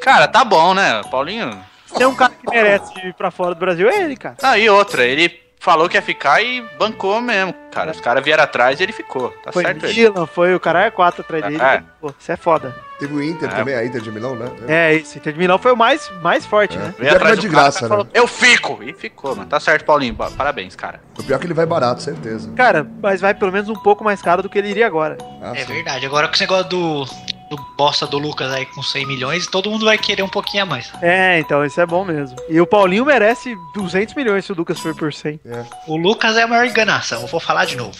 [0.02, 1.02] Cara, tá bom, né?
[1.10, 1.50] Paulinho.
[1.86, 4.36] Se tem um cara que merece ir pra fora do Brasil, é ele, cara.
[4.42, 7.90] Ah, e outra, ele falou que ia ficar e bancou mesmo, cara.
[7.92, 9.30] Os caras vieram atrás e ele ficou.
[9.42, 9.94] Tá Foi certo ele.
[9.94, 11.62] Milan, foi o cara 4 atrás dele.
[11.62, 11.82] É.
[12.00, 12.74] Pô, isso é foda.
[12.98, 13.54] Teve o Inter É.
[13.54, 14.50] também, a Inter de Milão, né?
[14.66, 15.16] É, isso.
[15.18, 16.92] Inter de Milão foi o mais, mais forte, né?
[16.98, 18.10] Vai do de graça, cara falou, né?
[18.12, 18.82] Eu fico!
[18.82, 19.48] E ficou, mano.
[19.48, 20.14] Tá certo, Paulinho.
[20.14, 21.00] Parabéns, cara.
[21.18, 22.50] O pior é que ele vai barato, certeza.
[22.56, 25.16] Cara, mas vai pelo menos um pouco mais caro do que ele iria agora.
[25.40, 25.72] Ah, É sim.
[25.74, 26.04] verdade.
[26.06, 29.84] Agora com esse negócio do, do bosta do Lucas aí com 100 milhões, todo mundo
[29.84, 30.90] vai querer um pouquinho a mais.
[31.00, 32.36] É, então isso é bom mesmo.
[32.48, 35.40] E o Paulinho merece 200 milhões se o Lucas for por 100.
[35.86, 37.96] O Lucas é a maior enganação, eu vou falar de novo.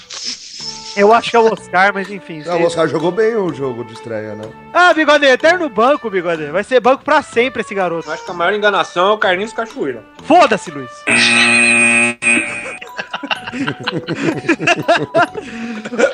[0.99, 2.43] Eu acho que é o Oscar, mas enfim.
[2.45, 4.43] Ah, o Oscar jogou bem o jogo de estreia, né?
[4.75, 6.47] Ah, Bigode, eterno banco, Bigode.
[6.47, 8.09] Vai ser banco pra sempre esse garoto.
[8.09, 10.03] Eu acho que a maior enganação é o Carlinhos Cachoeira.
[10.25, 10.91] Foda-se, Luiz.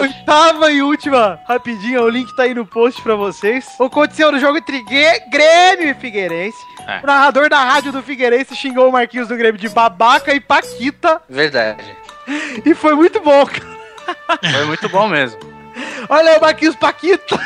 [0.00, 3.66] Oitava e última, rapidinho, o link tá aí no post pra vocês.
[3.80, 6.58] Aconteceu no jogo entre Grêmio e Figueirense.
[6.86, 7.00] É.
[7.02, 11.22] O narrador da rádio do Figueirense xingou o Marquinhos do Grêmio de babaca e paquita.
[11.26, 11.82] Verdade.
[12.64, 13.73] E foi muito bom, cara.
[14.52, 15.38] Foi muito bom mesmo.
[16.08, 17.38] Olha aí o Marquinhos Paquita.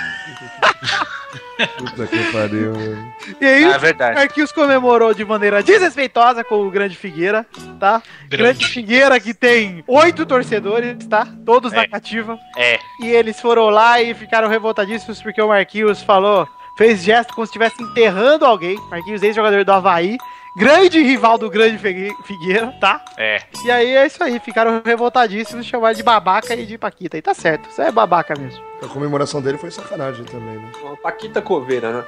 [1.77, 3.13] Puta que pariu, mano.
[3.41, 4.15] E aí, Ah, é verdade.
[4.15, 7.45] Marquinhos comemorou de maneira desrespeitosa com o Grande Figueira,
[7.81, 8.01] tá?
[8.29, 11.27] Grande, Figueira que tem oito torcedores, tá?
[11.45, 11.89] Todos na É.
[11.89, 12.39] cativa.
[12.57, 12.79] É.
[13.03, 17.51] E eles foram lá e ficaram revoltadíssimos porque o Marquinhos falou, fez gesto como se
[17.51, 18.77] estivesse enterrando alguém.
[18.89, 20.17] Marquinhos, ex-jogador do Havaí.
[20.57, 23.05] Grande rival do Grande Figue- Figueira, tá?
[23.17, 23.43] É.
[23.65, 27.17] E aí é isso aí, ficaram revoltadíssimos, chamaram de babaca e de Paquita.
[27.17, 28.63] E tá certo, isso é babaca mesmo.
[28.83, 30.71] A comemoração dele foi sacanagem também, né?
[30.83, 32.05] Uma Paquita Coveira, né?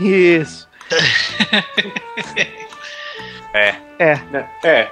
[0.00, 0.68] Isso.
[3.54, 3.74] É.
[3.98, 4.20] É.
[4.62, 4.90] É.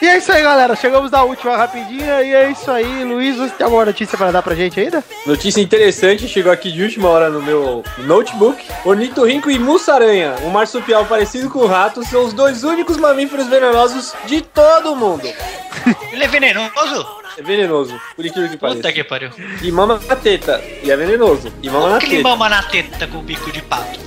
[0.00, 0.76] E é isso aí, galera.
[0.76, 2.22] Chegamos na última rapidinha.
[2.22, 3.02] E é isso aí.
[3.04, 5.02] Luiz, você tem alguma notícia pra dar pra gente ainda?
[5.26, 8.62] Notícia interessante, chegou aqui de última hora no meu notebook.
[8.84, 14.12] Ornitorrinco e Mussaranha, um marsupial parecido com o rato, são os dois únicos mamíferos venenosos
[14.26, 15.26] de todo o mundo.
[16.12, 17.06] Ele é venenoso?
[17.38, 18.76] É venenoso, por incrível que pareça.
[18.78, 19.30] Puta que pariu.
[19.62, 21.52] E mama na teta, e é venenoso.
[21.62, 22.28] E mama na Como que ele teta.
[22.28, 24.00] mama na teta com o bico de pato?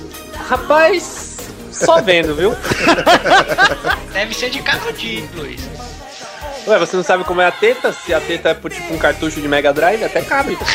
[0.48, 1.29] Rapaz,
[1.84, 2.54] só vendo, viu?
[4.12, 5.68] Deve ser de canudinho, Luiz.
[6.66, 7.92] Ué, você não sabe como é a teta?
[7.92, 10.58] Se a teta é por, tipo um cartucho de Mega Drive, até cabe.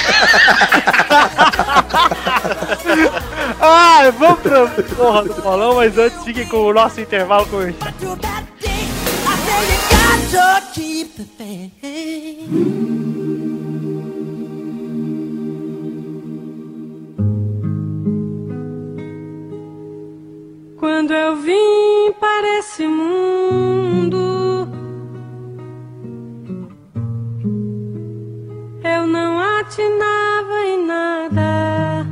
[3.60, 7.94] Ah, vamos pra porra do bolão, mas antes fiquem com o nosso intervalo comercial.
[20.86, 24.68] Quando eu vim para esse mundo,
[28.84, 32.06] eu não atinava em nada.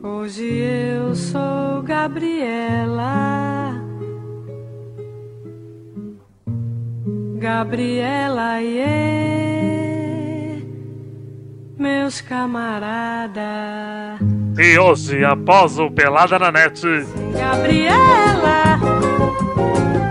[0.00, 3.74] Hoje eu sou Gabriela.
[7.36, 8.78] Gabriela, e
[11.80, 13.40] meus camaradas.
[14.58, 16.82] E hoje, após o Pelada na Net,
[17.32, 18.78] Gabriela,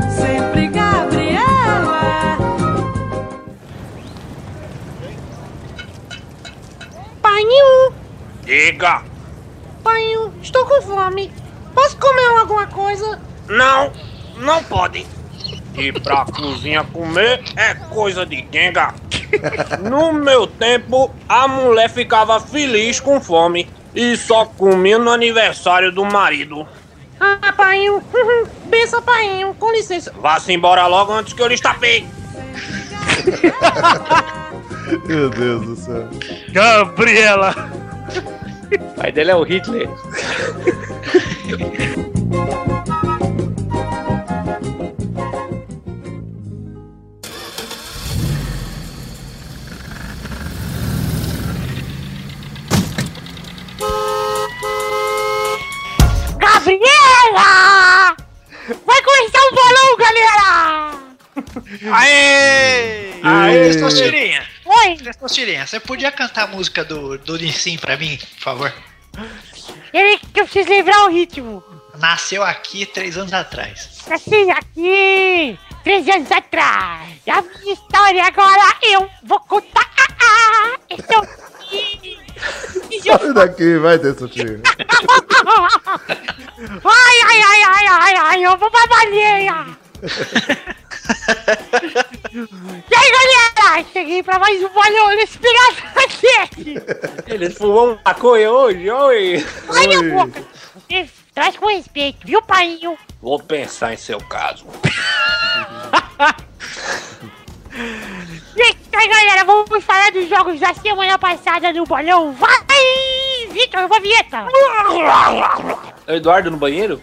[0.09, 2.37] sempre Gabriela.
[7.21, 7.93] Painho,
[8.43, 9.03] Diga!
[9.83, 11.31] painho, estou com fome.
[11.75, 13.21] Posso comer alguma coisa?
[13.47, 13.93] Não,
[14.37, 15.05] não pode.
[15.77, 18.93] E pra cozinha comer é coisa de quenga.
[19.81, 26.03] No meu tempo, a mulher ficava feliz com fome e só comia no aniversário do
[26.05, 26.67] marido.
[27.19, 28.01] Ah, painho,
[28.65, 30.13] benção, painho, com licença.
[30.19, 32.07] Vá-se embora logo antes que eu lhe estapei.
[35.05, 36.07] Meu Deus do céu.
[36.49, 37.53] Gabriela!
[38.71, 39.89] O pai dele é o Hitler.
[57.29, 58.15] Gabriela!
[58.85, 60.99] Vai começar o bolão, galera!
[61.95, 63.21] Aê!
[63.23, 64.47] Aê, Testosterinha!
[64.65, 64.97] Oi!
[64.97, 68.73] Testosterinha, você podia cantar a música do, do Nissim pra mim, por favor?
[69.93, 71.63] Ele que eu preciso lembrar o ritmo.
[71.99, 74.01] Nasceu aqui três anos atrás.
[74.09, 77.09] Assim, aqui, três anos atrás.
[77.25, 79.89] E a minha história agora eu vou contar.
[79.97, 82.18] Ah, ah, esse é o
[83.03, 84.61] Sai daqui, vai, Tessutinho.
[86.83, 89.65] Ai, ai, ai, ai, ai, ai, eu vou pra baleia.
[92.89, 93.85] E aí, galera?
[93.91, 95.83] Cheguei pra mais um bolão nesse pirata
[97.27, 99.45] Ele fumou um maconha hoje, oi.
[99.69, 100.43] Ai, minha boca.
[100.87, 102.97] Você Traz com respeito, viu, painho?
[103.21, 104.65] Vou pensar em seu caso.
[108.55, 108.61] E
[108.95, 112.33] aí, galera, vamos falar dos jogos da semana passada no bolão.
[112.33, 112.49] Vai,
[113.51, 114.45] Vitor, uma vinheta.
[116.07, 117.01] É o Eduardo no banheiro?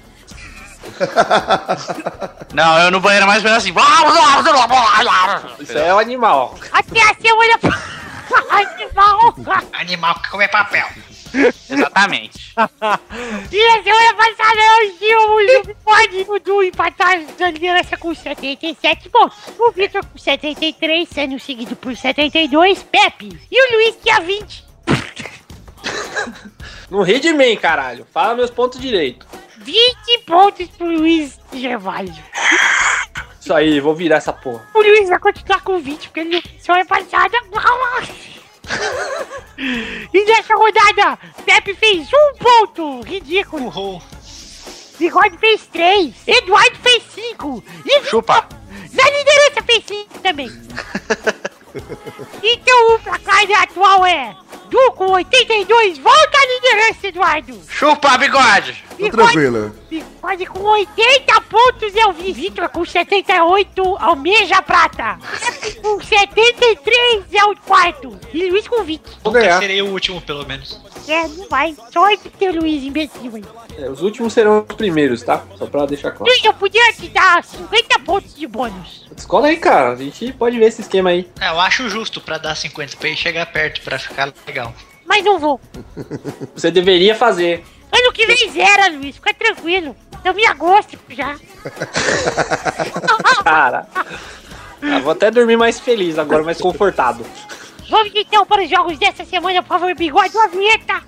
[2.52, 3.72] Não, eu no banheiro mais ou menos assim.
[5.60, 6.54] Isso é o animal.
[6.72, 7.58] Até a semana...
[8.50, 9.34] Animal.
[9.72, 10.86] Animal que come papel.
[11.70, 12.54] Exatamente.
[13.52, 14.60] E a semana passada
[15.16, 19.36] o Bigode e o Du empatados na liderança com 77 pontos.
[19.58, 23.38] O Vitor com 73, sendo seguido por 72, Pepe.
[23.50, 24.64] E o Luiz tinha 20.
[26.90, 28.06] Não ri de mim, caralho.
[28.12, 29.26] Fala meus pontos direito.
[29.58, 32.24] 20 pontos pro Luiz Gervásio.
[33.40, 34.66] Isso aí, vou virar essa porra.
[34.74, 37.38] O Luiz vai continuar com 20, porque ele não semana passada.
[40.12, 43.00] E nessa rodada, Pepe fez um ponto.
[43.02, 44.02] Ridículo.
[44.98, 46.14] Bigode fez três.
[46.26, 47.64] Eduardo fez cinco.
[47.84, 48.46] E Chupa.
[48.92, 50.48] na liderança fez cinco também.
[52.42, 54.36] então o placar atual é
[54.70, 57.60] Du com 82, volta à liderança, Eduardo.
[57.68, 58.84] Chupa, bigode.
[58.98, 59.74] Tô tranquilo.
[60.26, 65.18] Bigode com 80 pontos é o Vitor com 78, almeja a prata.
[65.80, 68.18] Com 73 é o quarto.
[68.34, 69.02] E Luiz com 20.
[69.24, 70.80] Nunca serei o último, pelo menos.
[71.06, 71.76] É, não vai.
[71.92, 73.44] Sorte ter Luiz imbecil aí.
[73.78, 75.44] É, os últimos serão os primeiros, tá?
[75.56, 76.24] Só pra deixar claro.
[76.32, 79.06] Luiz, eu podia te dar 50 pontos de bônus.
[79.16, 79.92] Escola aí, cara.
[79.92, 81.30] A gente pode ver esse esquema aí.
[81.40, 84.74] É, eu acho justo pra dar 50 pra ele chegar perto, pra ficar legal.
[85.06, 85.60] Mas não vou.
[86.52, 87.64] Você deveria fazer.
[87.92, 89.14] Ano que vem zera, Luiz.
[89.14, 89.96] Fica tranquilo.
[90.26, 91.36] Eu me agosto já.
[93.44, 93.86] Cara.
[95.00, 97.24] Vou até dormir mais feliz agora, mais confortado.
[97.88, 101.00] Vamos então para os jogos dessa semana, por favor, bigode, uma vinheta.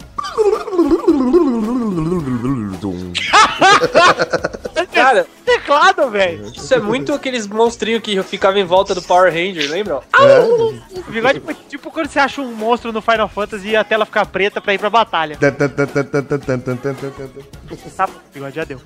[4.92, 6.46] Cara, Teclado, velho.
[6.46, 10.00] isso é muito aqueles monstrinhos que ficavam em volta do Power Ranger, lembra?
[11.06, 14.04] O bigode foi tipo quando você acha um monstro no Final Fantasy e a tela
[14.04, 15.36] fica preta pra ir pra batalha.
[17.96, 18.80] Tá, bigode, já deu.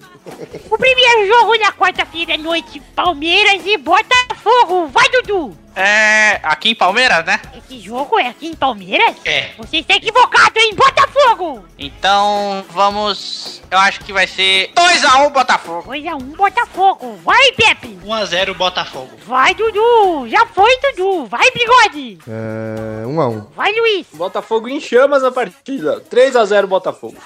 [0.71, 4.87] O primeiro jogo na quarta-feira à noite, Palmeiras e Botafogo.
[4.89, 5.57] Vai, Dudu.
[5.75, 6.41] É.
[6.43, 7.41] Aqui em Palmeiras, né?
[7.57, 9.17] Esse jogo é aqui em Palmeiras?
[9.25, 9.51] É.
[9.59, 10.75] Você está equivocado, hein?
[10.75, 11.65] Botafogo.
[11.79, 13.63] Então vamos.
[13.71, 15.93] Eu acho que vai ser 2x1 Botafogo.
[15.93, 17.19] 2x1 Botafogo.
[17.25, 17.99] Vai, Pepe.
[18.05, 19.11] 1x0 Botafogo.
[19.27, 20.29] Vai, Dudu.
[20.29, 21.27] Já foi, Dudu.
[21.27, 22.19] Vai, Bigode.
[22.29, 23.41] É, um a um.
[23.57, 24.07] Vai, Luiz.
[24.13, 26.03] Botafogo em chamas a partida.
[26.11, 27.17] 3x0 Botafogo.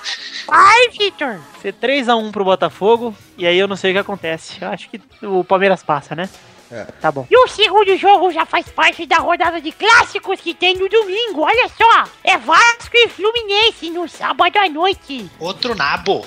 [0.47, 1.41] Vai, Vitor.
[1.61, 4.59] Ser 3x1 pro Botafogo, e aí eu não sei o que acontece.
[4.61, 6.29] Eu acho que o Palmeiras passa, né?
[6.71, 6.85] É.
[7.01, 7.27] Tá bom.
[7.31, 11.43] E o segundo jogo já faz parte da rodada de clássicos que tem no domingo.
[11.43, 12.11] Olha só.
[12.25, 15.31] É Vasco e Fluminense no sábado à noite.
[15.39, 16.27] Outro nabo.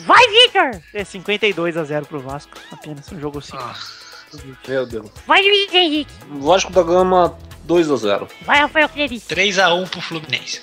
[0.00, 0.80] Vai, Vitor.
[0.92, 2.52] É 52 a 0 pro Vasco.
[2.70, 3.56] Apenas um jogo assim.
[4.66, 5.10] Meu Deus.
[5.26, 6.12] Vai, Luiz Henrique.
[6.28, 8.28] Vasco da Gama 2x0.
[8.42, 9.24] Vai, Rafael Cleris.
[9.26, 10.60] 3x1 pro Fluminense.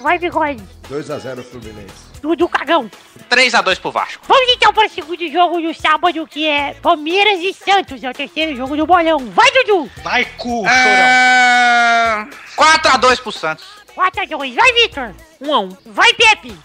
[0.00, 0.62] Vai, Bigode.
[0.90, 2.05] 2x0 Fluminense.
[2.20, 2.90] Dudu Cagão.
[3.30, 4.24] 3x2 pro Vasco.
[4.26, 8.02] Vamos então para o segundo jogo do sábado, que é Palmeiras e Santos.
[8.02, 9.18] É o terceiro jogo do bolão.
[9.30, 9.90] Vai, Dudu.
[10.02, 10.70] Vai, cu, chorão.
[10.70, 12.28] É...
[12.56, 13.64] 4x2 pro Santos.
[13.96, 14.54] 4x2.
[14.54, 15.14] Vai, Vitor.
[15.42, 15.76] 1x1.
[15.86, 16.56] Vai, Pepe.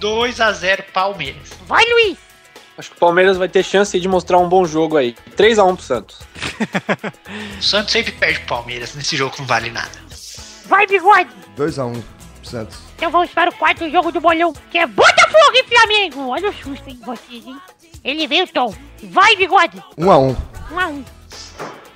[0.00, 1.50] 2x0 Palmeiras.
[1.66, 2.18] Vai, Luiz.
[2.78, 5.14] Acho que o Palmeiras vai ter chance de mostrar um bom jogo aí.
[5.36, 6.18] 3x1 pro Santos.
[7.58, 8.94] O Santos sempre perde pro Palmeiras.
[8.94, 9.90] Nesse jogo não vale nada.
[10.66, 11.30] Vai, Bigode.
[11.58, 12.02] 2x1
[12.42, 12.78] Santos.
[12.96, 16.28] Então vamos para o quarto jogo do bolão, que é Botafogo e Flamengo.
[16.28, 17.56] Olha o susto em vocês, hein?
[18.04, 18.74] Ele veio, Tom.
[19.04, 19.82] Vai, Bigode.
[19.98, 20.36] 1x1
[20.70, 21.04] 1x1.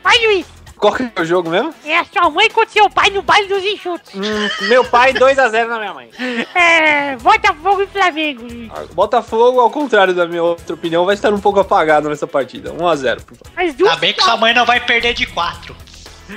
[0.02, 0.46] Vai, Luiz.
[0.76, 1.72] Qual que é o jogo mesmo?
[1.85, 4.14] É a sua mãe com seu pai no baile dos enxutos.
[4.14, 6.11] Hum, meu pai 2x0 na minha mãe.
[6.54, 8.42] É, Botafogo e Flamengo.
[8.42, 8.70] Luiz.
[8.92, 12.70] Botafogo, ao contrário da minha outra opinião, vai estar um pouco apagado nessa partida.
[12.72, 13.20] 1x0.
[13.57, 15.74] As duas Tá bem que sua mãe não vai perder de 4.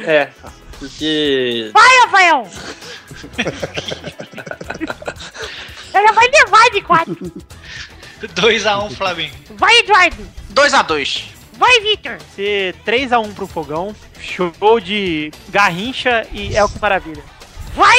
[0.06, 0.30] É,
[0.80, 1.72] porque.
[1.74, 2.48] Vai, Rafael.
[5.94, 7.32] Ela vai levar de 4.
[8.22, 9.36] 2x1 Flamengo.
[9.52, 10.28] Vai, Eduardo.
[10.54, 11.24] 2x2.
[11.54, 12.18] Vai, Vitor.
[12.36, 13.96] Ser 3x1 pro Fogão.
[14.20, 17.24] Show de Garrincha e Elco Maravilha.
[17.74, 17.98] Vai.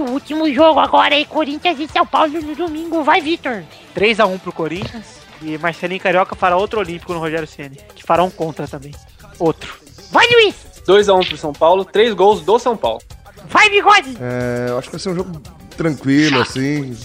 [0.00, 3.02] O último jogo agora é Corinthians e São Paulo no domingo.
[3.02, 3.64] Vai, Vitor.
[3.96, 5.24] 3x1 pro Corinthians.
[5.42, 8.94] E Marcelinho Carioca fará outro Olímpico no Rogério Ceni, que fará um contra também.
[9.38, 9.78] Outro.
[10.10, 10.73] Vai, Luiz.
[10.86, 13.00] 2x1 pro São Paulo, 3 gols do São Paulo.
[13.46, 14.16] Vai, Bigode.
[14.20, 15.40] É, eu acho que vai ser um jogo
[15.76, 16.96] tranquilo, assim.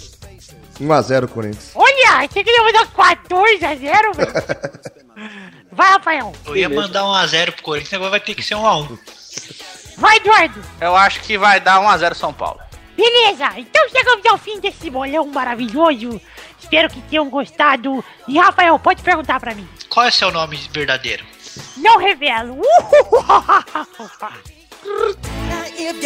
[0.80, 1.72] 1x0 Corinthians.
[1.76, 4.32] Olha, achei que ele ia dar 14 a 0, velho.
[5.72, 6.34] Vai, Rafael.
[6.46, 8.98] Eu ia mandar 1x0 pro Corinthians, agora vai ter que ser 1x1.
[9.98, 10.62] Vai, Eduardo.
[10.82, 12.60] Eu acho que vai dar 1x0 São Paulo.
[12.96, 16.20] Beleza, então chegamos ao fim desse bolão maravilhoso.
[16.60, 18.04] Espero que tenham gostado.
[18.28, 19.68] E Rafael, pode perguntar pra mim.
[19.90, 21.24] Qual é seu nome verdadeiro?
[21.80, 22.62] Não revelo.
[25.82, 26.04] If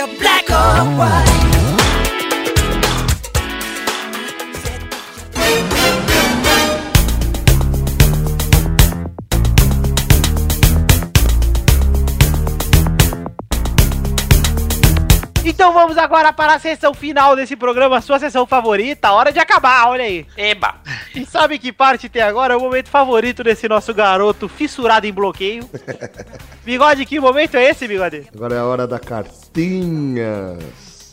[15.46, 19.12] Então vamos agora para a sessão final desse programa, sua sessão favorita.
[19.12, 20.26] Hora de acabar, olha aí.
[20.38, 20.76] Eba.
[21.14, 22.54] E sabe que parte tem agora?
[22.54, 25.70] É o momento favorito desse nosso garoto fissurado em bloqueio.
[26.64, 28.26] Bigode, que momento é esse, Bigode?
[28.34, 30.60] Agora é a hora da cartinhas.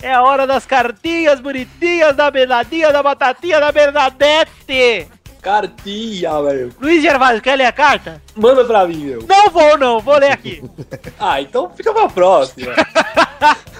[0.00, 5.08] É a hora das cartinhas bonitinhas da Bernadinha, da Batatinha, da Bernadette.
[5.40, 6.70] Cartinha, velho.
[6.80, 8.20] Luiz Gervásio, quer ler a carta?
[8.36, 9.24] Manda pra mim, meu.
[9.26, 10.00] Não vou, não.
[10.00, 10.62] Vou ler aqui.
[11.18, 12.72] Ah, então fica pra próxima.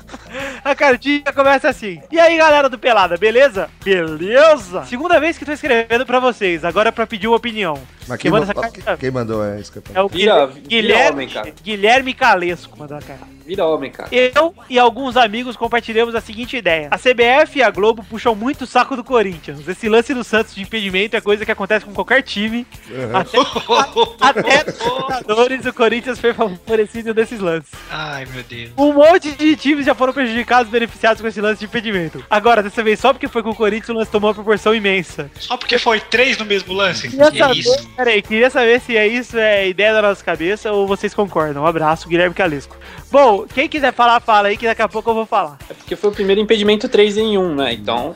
[0.64, 2.00] A cartinha começa assim.
[2.10, 3.68] E aí, galera do Pelada, beleza?
[3.82, 4.84] Beleza?
[4.84, 7.74] Segunda vez que tô escrevendo pra vocês, agora é pra pedir uma opinião.
[8.06, 8.96] Mas Quem quem, manda essa carta?
[8.96, 11.52] quem mandou é isso que eu É o Vira- Guilherme, vira Guilherme, homem, cara.
[11.62, 13.26] Guilherme Calesco mandou a carta.
[13.50, 14.08] Vira homem, cara.
[14.12, 16.86] Eu e alguns amigos compartilhamos a seguinte ideia.
[16.88, 19.66] A CBF e a Globo puxam muito o saco do Corinthians.
[19.66, 22.64] Esse lance do Santos de impedimento é coisa que acontece com qualquer time.
[23.12, 23.38] Até,
[24.20, 27.72] até nos Libertadores, o Corinthians foi favorecido desses lances.
[27.90, 28.70] Ai, meu Deus.
[28.78, 32.24] Um monte de times já foram prejudicados, beneficiados com esse lance de impedimento.
[32.30, 35.28] Agora, dessa vez, só porque foi com o Corinthians, o lance tomou uma proporção imensa.
[35.40, 37.08] Só porque foi três no mesmo lance?
[37.08, 37.90] Queria Que saber, isso?
[37.96, 41.64] peraí, queria saber se é isso, é ideia da nossa cabeça ou vocês concordam.
[41.64, 42.76] Um abraço, Guilherme Calesco.
[43.10, 45.58] Bom, quem quiser falar, fala aí, que daqui a pouco eu vou falar.
[45.68, 47.72] É porque foi o primeiro impedimento 3 em 1, né?
[47.72, 48.14] Então.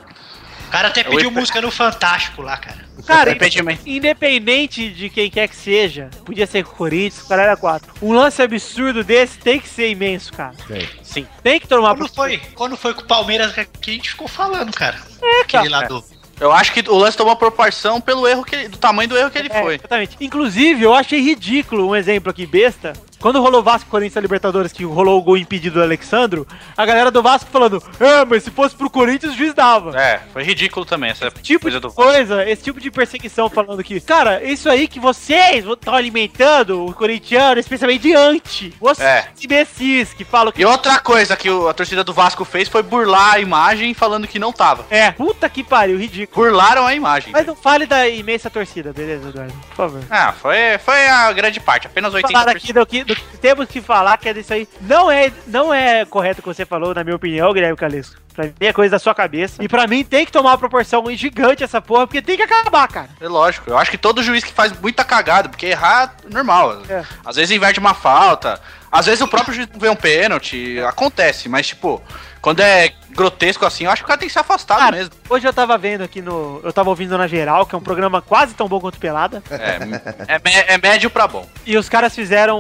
[0.69, 2.85] O cara até pediu música no Fantástico lá, cara.
[3.07, 3.83] Cara, Impedimento.
[3.87, 7.93] independente de quem quer que seja, podia ser Corinthians, o cara era 4.
[8.03, 10.55] Um lance absurdo desse tem que ser imenso, cara.
[10.67, 10.89] Tem.
[11.03, 11.27] Sim.
[11.43, 14.73] Tem que tomar Quando foi, quando foi com o Palmeiras que a gente ficou falando,
[14.73, 14.97] cara.
[15.23, 15.83] É, Aquele cara.
[15.83, 16.05] lá do.
[16.41, 19.31] Eu acho que o lance tomou proporção pelo erro que ele, do tamanho do erro
[19.31, 19.75] que ele É, foi.
[19.77, 20.17] Exatamente.
[20.21, 22.93] Inclusive, eu achei ridículo um exemplo aqui besta.
[23.25, 27.23] Quando rolou Vasco Corinthians Libertadores, que rolou o gol impedido do Alexandro, a galera do
[27.23, 29.99] Vasco falando: É, mas se fosse pro Corinthians, o juiz dava.
[29.99, 33.83] É, foi ridículo também essa Tipo coisa de do coisa, esse tipo de perseguição falando
[33.83, 38.75] que, cara, isso aí que vocês estão alimentando o corintiano, especialmente de anti.
[38.79, 39.29] Vocês É.
[39.43, 40.61] imbecis que falam que.
[40.61, 44.39] E outra coisa que a torcida do Vasco fez foi burlar a imagem falando que
[44.39, 44.85] não tava.
[44.91, 46.45] É, puta que pariu, ridículo.
[46.47, 47.33] Burlaram a imagem.
[47.33, 49.55] Mas não fale da imensa torcida, beleza, Eduardo?
[49.71, 50.03] Por favor.
[50.11, 52.31] Ah, foi, foi a grande parte, apenas 80%.
[52.31, 54.69] falar aqui do do temos que falar, que é disso aí.
[54.81, 58.17] Não é, não é correto o que você falou, na minha opinião, Guilherme Calesco.
[58.35, 59.63] Pra mim é coisa da sua cabeça.
[59.63, 62.89] E pra mim tem que tomar uma proporção gigante essa porra, porque tem que acabar,
[62.89, 63.09] cara.
[63.21, 66.83] É lógico, eu acho que todo juiz que faz muita cagada, porque errar é normal.
[66.89, 67.05] É.
[67.25, 71.69] Às vezes inverte uma falta, às vezes o próprio juiz vê um pênalti, acontece, mas
[71.69, 72.03] tipo,
[72.41, 75.13] quando é grotesco assim, eu acho que o cara tem que ser afastado Cara, mesmo.
[75.29, 76.61] hoje eu tava vendo aqui no.
[76.63, 79.43] Eu tava ouvindo na geral, que é um programa quase tão bom quanto Pelada.
[79.51, 81.49] É, é, mé- é médio pra bom.
[81.67, 82.59] E os caras fizeram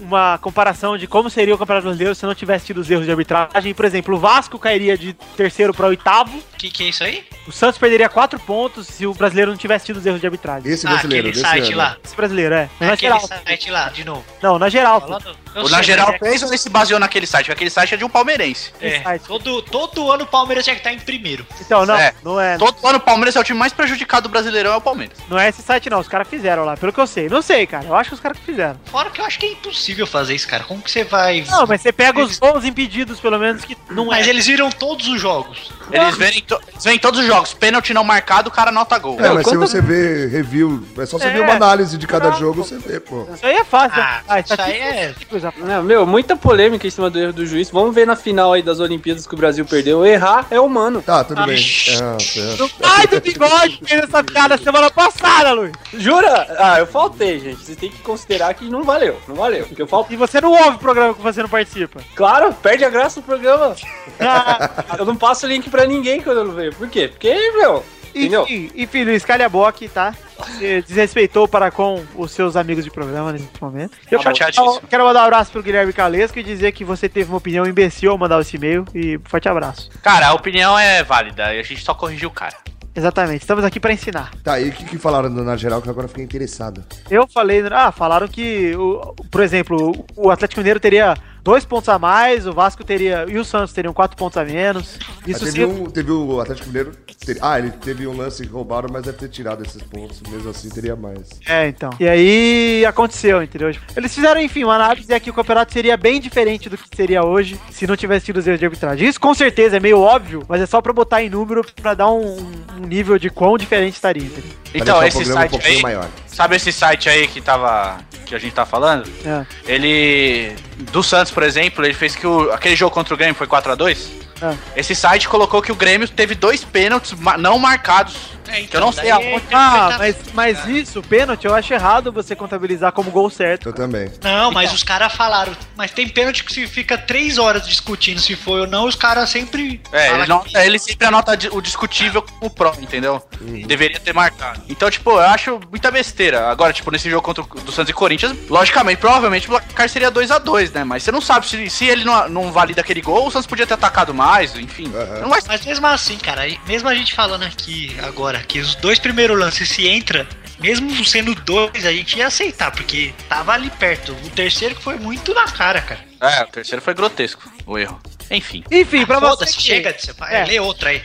[0.00, 3.10] uma comparação de como seria o Campeonato Brasileiro se não tivesse tido os erros de
[3.10, 3.74] arbitragem.
[3.74, 6.36] Por exemplo, o Vasco cairia de terceiro pra oitavo.
[6.38, 7.24] O que, que é isso aí?
[7.46, 10.70] O Santos perderia quatro pontos se o brasileiro não tivesse tido os erros de arbitragem.
[10.70, 11.76] Esse Ah, brasileiro, aquele desse site ano.
[11.78, 11.96] lá.
[12.04, 12.68] Esse brasileiro, é.
[12.80, 13.28] É Na aquele geral.
[13.44, 14.24] site lá, de novo.
[14.42, 15.00] Não, na geral.
[15.00, 17.46] Falando- O na geral mas é- fez ou ele se baseou naquele site?
[17.46, 18.72] Porque aquele site é de um palmeirense.
[18.80, 19.22] É, site.
[19.26, 21.46] todo, todo ano o Palmeiras tinha que estar em primeiro.
[21.60, 22.12] Então, não, É.
[22.22, 22.56] não é.
[22.58, 25.16] Todo ano o Palmeiras é o time mais prejudicado do Brasileirão, é o Palmeiras.
[25.28, 26.00] Não é esse site, não.
[26.00, 27.28] Os caras fizeram lá, pelo que eu sei.
[27.28, 27.84] Não sei, cara.
[27.84, 28.78] Eu acho que os caras que fizeram.
[28.86, 30.64] Fora que eu acho que é impossível fazer isso, cara.
[30.64, 31.44] Como que você vai.
[31.48, 34.30] Não, mas você pega os gols impedidos, pelo menos, que não Mas é.
[34.30, 35.70] eles viram todos os jogos.
[35.90, 37.54] Eles veem, to- eles veem todos os jogos.
[37.54, 39.16] Pênalti não marcado, o cara nota gol.
[39.20, 41.30] É, mas se quanto- você vê review, é só você É.
[41.30, 43.26] ver uma análise de cada jogo, você vê, pô.
[43.34, 44.02] Isso aí é fácil.
[44.02, 44.40] Ah, né?
[44.44, 47.70] isso aí é- coisa- Não, meu, muita polêmica em cima do erro do juiz.
[47.70, 50.04] Vamos ver na final aí das Olimpíadas que o Brasil perdeu.
[50.04, 51.02] Errar é humano.
[51.02, 51.56] Tá, tudo Ah, bem.
[51.56, 52.86] É, é.
[52.86, 55.72] Sai do bigode fez essa piada semana passada, Luiz.
[55.94, 56.46] Jura?
[56.58, 57.64] Ah, eu faltei, gente.
[57.64, 59.20] Vocês têm que considerar que não valeu.
[59.28, 59.66] Não valeu.
[59.66, 60.14] Porque eu faltei.
[60.14, 62.00] E você não ouve o programa que você não participa.
[62.14, 63.74] Claro, perde a graça do programa.
[64.20, 66.76] Ah, Eu não passo link pra ninguém quando eu vejo.
[66.76, 67.08] Por quê?
[67.08, 67.84] Porque, meu.
[68.14, 68.44] Entendeu?
[68.44, 70.14] enfim, enfim, Luiz, calha a boca, tá?
[70.38, 73.96] Você desrespeitou para com os seus amigos de programa nesse momento.
[74.10, 74.80] Eu Chateadíssimo.
[74.88, 78.10] quero mandar um abraço pro Guilherme Calesco e dizer que você teve uma opinião imbecil
[78.10, 78.86] ao mandar esse e-mail.
[78.94, 79.90] E forte abraço.
[80.02, 82.56] Cara, a opinião é válida e a gente só corrigiu o cara.
[82.94, 84.30] Exatamente, estamos aqui para ensinar.
[84.42, 86.82] Tá, e o que, que falaram na geral que agora eu fiquei interessado?
[87.10, 91.14] Eu falei, ah, falaram que, o, por exemplo, o Atlético Mineiro teria
[91.46, 93.24] dois pontos a mais, o Vasco teria.
[93.28, 94.98] E o Santos teriam quatro pontos a menos.
[95.24, 95.64] Isso teve, se.
[95.64, 96.90] um, teve o Atlético Mineiro.
[97.24, 100.20] teve- ah, ele teve um lance que roubaram, mas deve ter tirado esses pontos.
[100.28, 101.28] Mesmo assim, teria mais.
[101.46, 101.90] É, então.
[102.00, 103.72] E aí aconteceu, entendeu?
[103.96, 107.60] Eles fizeram, enfim, uma análise aqui o campeonato seria bem diferente do que seria hoje
[107.70, 109.08] se não tivesse tido os erros de arbitragem.
[109.08, 112.10] Isso com certeza é meio óbvio, mas é só pra botar em número pra dar
[112.10, 112.36] um,
[112.76, 114.24] um nível de quão diferente estaria.
[114.24, 114.50] entendeu?
[114.74, 115.82] Então, esse um site pouquinho aí.
[115.82, 116.08] maior.
[116.26, 117.98] Sabe esse site aí que tava.
[118.26, 119.08] Que a gente tá falando?
[119.24, 119.46] É.
[119.66, 120.54] Ele.
[120.92, 124.25] Do Santos, por exemplo, ele fez que o, aquele jogo contra o Grêmio foi 4x2.
[124.40, 124.54] É.
[124.80, 128.36] Esse site colocou que o Grêmio teve dois pênaltis não marcados.
[128.48, 129.42] É, que eu não sei aonde.
[129.52, 133.70] Ah, mas, mas isso, pênalti, eu acho errado você contabilizar como gol certo.
[133.70, 134.08] Eu também.
[134.22, 135.52] Não, mas os caras falaram.
[135.76, 139.30] Mas tem pênalti que se fica três horas discutindo se foi ou não, os caras
[139.30, 139.80] sempre.
[139.90, 143.20] É, ele, nota- ele sempre anota o discutível como pró, entendeu?
[143.66, 144.62] Deveria ter marcado.
[144.68, 146.48] Então, tipo, eu acho muita besteira.
[146.48, 150.10] Agora, tipo, nesse jogo contra o do Santos e Corinthians, logicamente, provavelmente o placar seria
[150.12, 150.84] 2x2, né?
[150.84, 153.66] Mas você não sabe se, se ele não, não valida aquele gol, o Santos podia
[153.66, 154.25] ter atacado mais,
[154.56, 154.90] enfim.
[155.20, 158.98] Não vai Mas mesmo assim, cara, mesmo a gente falando aqui agora que os dois
[158.98, 160.26] primeiros lances se entra,
[160.58, 164.12] mesmo sendo dois, a gente ia aceitar, porque tava ali perto.
[164.24, 166.00] O terceiro que foi muito na cara, cara.
[166.20, 168.00] É, o terceiro foi grotesco, o erro.
[168.30, 168.64] Enfim.
[168.70, 169.44] Enfim, pra você.
[169.46, 170.32] Que- chega de separar.
[170.34, 170.44] É.
[170.44, 171.02] Lê outra aí.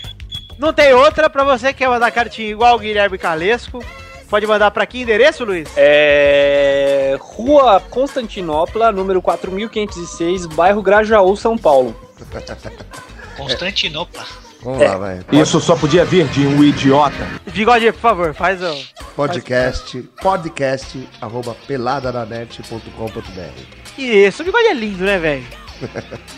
[0.58, 3.84] Não tem outra, pra você que quer mandar cartinha igual o Guilherme Calesco.
[4.30, 5.70] Pode mandar pra que endereço, Luiz?
[5.76, 7.18] É.
[7.20, 11.94] Rua Constantinopla, número 4506, bairro Grajaú, São Paulo.
[13.44, 14.24] Constantinopla.
[14.64, 14.88] Vamos É.
[14.89, 15.20] lá, vai.
[15.32, 17.28] Isso só podia vir de um idiota.
[17.52, 18.76] Bigode, por favor, faz o.
[19.16, 23.62] Podcast, podcast, arroba peladananet.com.br.
[23.98, 25.44] Isso, o bigode é lindo, né, velho?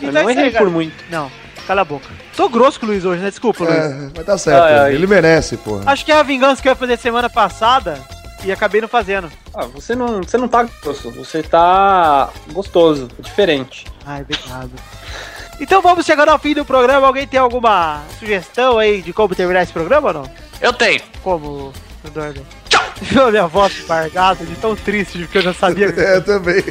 [0.12, 0.94] Não errei por muito.
[1.10, 1.30] Não,
[1.66, 2.08] cala a boca.
[2.36, 3.28] Tô grosso com o Luiz hoje, né?
[3.30, 3.76] Desculpa, Luiz.
[3.76, 5.82] É, mas tá certo, Ah, é, ele merece, porra.
[5.90, 8.00] Acho que é a vingança que eu ia fazer semana passada
[8.44, 9.30] e acabei não fazendo.
[9.54, 13.84] Ah, você não, você não tá grosso, você tá gostoso, diferente.
[14.06, 14.70] Ai, obrigado.
[15.60, 17.06] Então vamos chegando ao fim do programa.
[17.06, 20.30] Alguém tem alguma sugestão aí de como terminar esse programa ou não?
[20.60, 21.00] Eu tenho.
[21.22, 21.72] Como,
[22.04, 22.44] Eduardo?
[22.68, 22.84] Tchau!
[23.30, 25.88] Minha voz embargada de tão triste, porque eu já sabia.
[25.96, 26.62] É, eu também.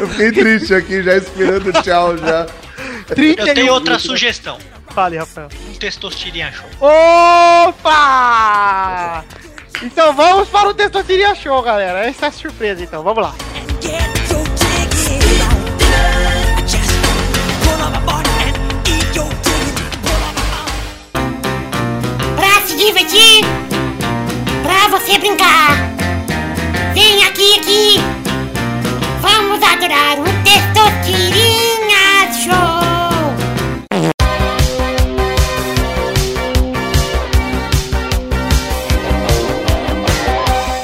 [0.00, 2.46] Eu fiquei triste aqui, já esperando o tchau já.
[3.16, 4.58] Eu tenho outra sugestão.
[4.88, 5.48] Fale, Rafael.
[5.68, 6.66] Um testosterinha show.
[7.68, 9.24] Opa!
[9.82, 12.04] Então vamos para o Testosteria Show, galera.
[12.06, 13.02] Essa é a surpresa, então.
[13.02, 13.34] Vamos lá.
[22.78, 23.44] Divertir,
[24.62, 25.76] pra você brincar.
[26.94, 27.96] Vem aqui, aqui.
[29.20, 32.78] Vamos adorar um Testosterinha Show.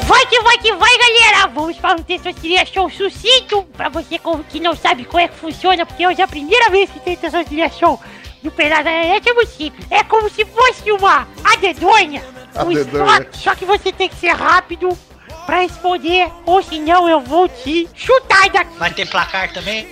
[0.09, 1.47] Vai que vai que vai, galera!
[1.55, 5.87] Vamos para um Testosterinha Show sucinto pra você que não sabe como é que funciona,
[5.87, 8.01] porque hoje é a primeira vez que tem Testosterinha Show
[8.45, 9.87] no Pelada na Net, é muito simples.
[9.91, 12.23] É como se fosse uma adedonha.
[12.55, 14.97] Um só que você tem que ser rápido
[15.47, 18.79] pra responder, ou senão eu vou te chutar daqui.
[18.79, 19.89] Vai ter placar também?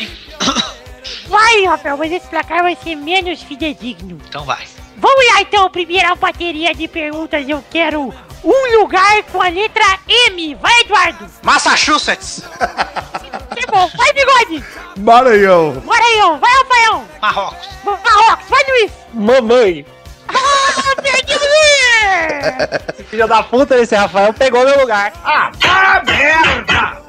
[1.27, 4.21] Vai, Rafael, mas esse placar vai ser menos fidedigno.
[4.29, 4.65] Então vai.
[4.97, 7.49] Vamos lá, então, primeira bateria de perguntas.
[7.49, 9.99] Eu quero um lugar com a letra
[10.29, 10.55] M.
[10.57, 11.27] Vai, Eduardo.
[11.43, 12.43] Massachusetts!
[13.55, 14.65] Tá bom, vai, Bigode.
[14.99, 15.83] Maranhão.
[15.87, 16.39] Ó.
[16.39, 17.05] Vai, Rafael.
[17.21, 17.69] Marrocos.
[17.85, 18.93] Marrocos, vai, Luiz.
[19.13, 19.87] Mamãe!
[20.29, 22.95] Ah, perdi, Luiz.
[22.95, 25.13] Esse filho da puta desse Rafael pegou meu lugar.
[25.25, 27.03] Ah, ah merda!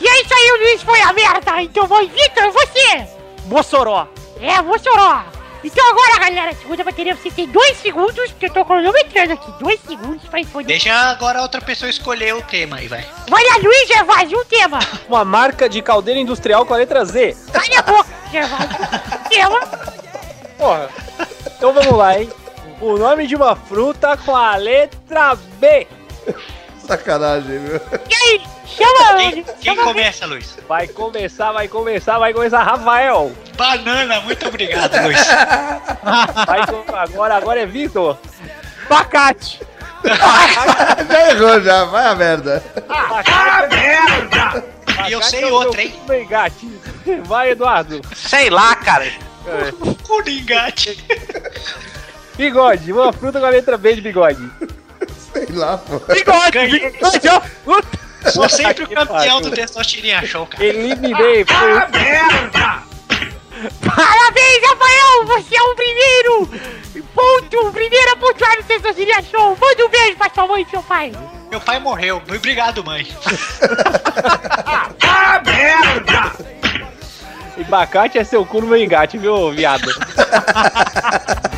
[0.00, 1.62] E é isso aí, o Luiz foi a merda.
[1.62, 3.06] Então vai, Vitor, você.
[3.46, 4.06] Mossoró.
[4.40, 5.24] É, Mossoró.
[5.64, 9.52] Então agora, galera, segunda bateria, você tem dois segundos, porque eu tô cronometrando aqui.
[9.60, 10.68] Dois segundos pra responder.
[10.68, 13.04] Deixa agora outra pessoa escolher o tema aí, vai.
[13.28, 14.78] Vai lá, Luiz Gervásio, um tema.
[15.08, 17.36] Uma marca de caldeira industrial com a letra Z.
[17.52, 18.68] Cala a boca, Gervásio.
[19.28, 19.60] Tema.
[20.56, 20.88] Porra.
[21.56, 22.30] Então vamos lá, hein?
[22.80, 25.86] O nome de uma fruta com a letra B.
[26.88, 27.80] Sacanagem, viu?
[28.08, 30.56] E aí, chama Quem, quem começa, Luiz?
[30.66, 33.30] Vai começar, vai começar, vai começar Rafael.
[33.58, 35.18] Banana, muito obrigado, Luiz.
[36.46, 36.60] Vai
[36.96, 38.16] agora, agora é Vitor.
[38.88, 39.60] Bacate.
[41.10, 41.84] já errou, já.
[41.84, 42.64] Vai a merda.
[42.88, 44.64] Ah, merda!
[45.08, 45.94] E eu sei outra, hein?
[46.26, 46.80] Gatinho.
[47.24, 48.00] Vai, Eduardo.
[48.14, 49.12] Sei lá, cara.
[50.06, 51.04] Coringate.
[52.36, 54.50] Bigode, uma fruta com a letra B de bigode.
[55.32, 55.98] Sei lá, pô.
[56.12, 56.50] Bigode.
[56.52, 56.90] Ganhei.
[56.90, 58.30] Bigode, ó.
[58.30, 60.64] Sou sempre o campeão do Testosterinha Show, cara.
[60.64, 61.44] Eliminei.
[61.48, 62.82] Ah, merda!
[63.84, 65.26] Parabéns, Rafael!
[65.26, 66.50] Você é o primeiro!
[67.14, 67.72] Ponto!
[67.72, 69.56] Primeiro a pontuar no Testosterinha Show!
[69.60, 71.12] Manda um beijo pra sua mãe e seu pai!
[71.50, 72.22] Meu pai morreu.
[72.28, 73.06] Obrigado, mãe.
[75.00, 76.48] Ah, merda!
[77.68, 79.88] abacate é seu cu no meu engate, viu, viado?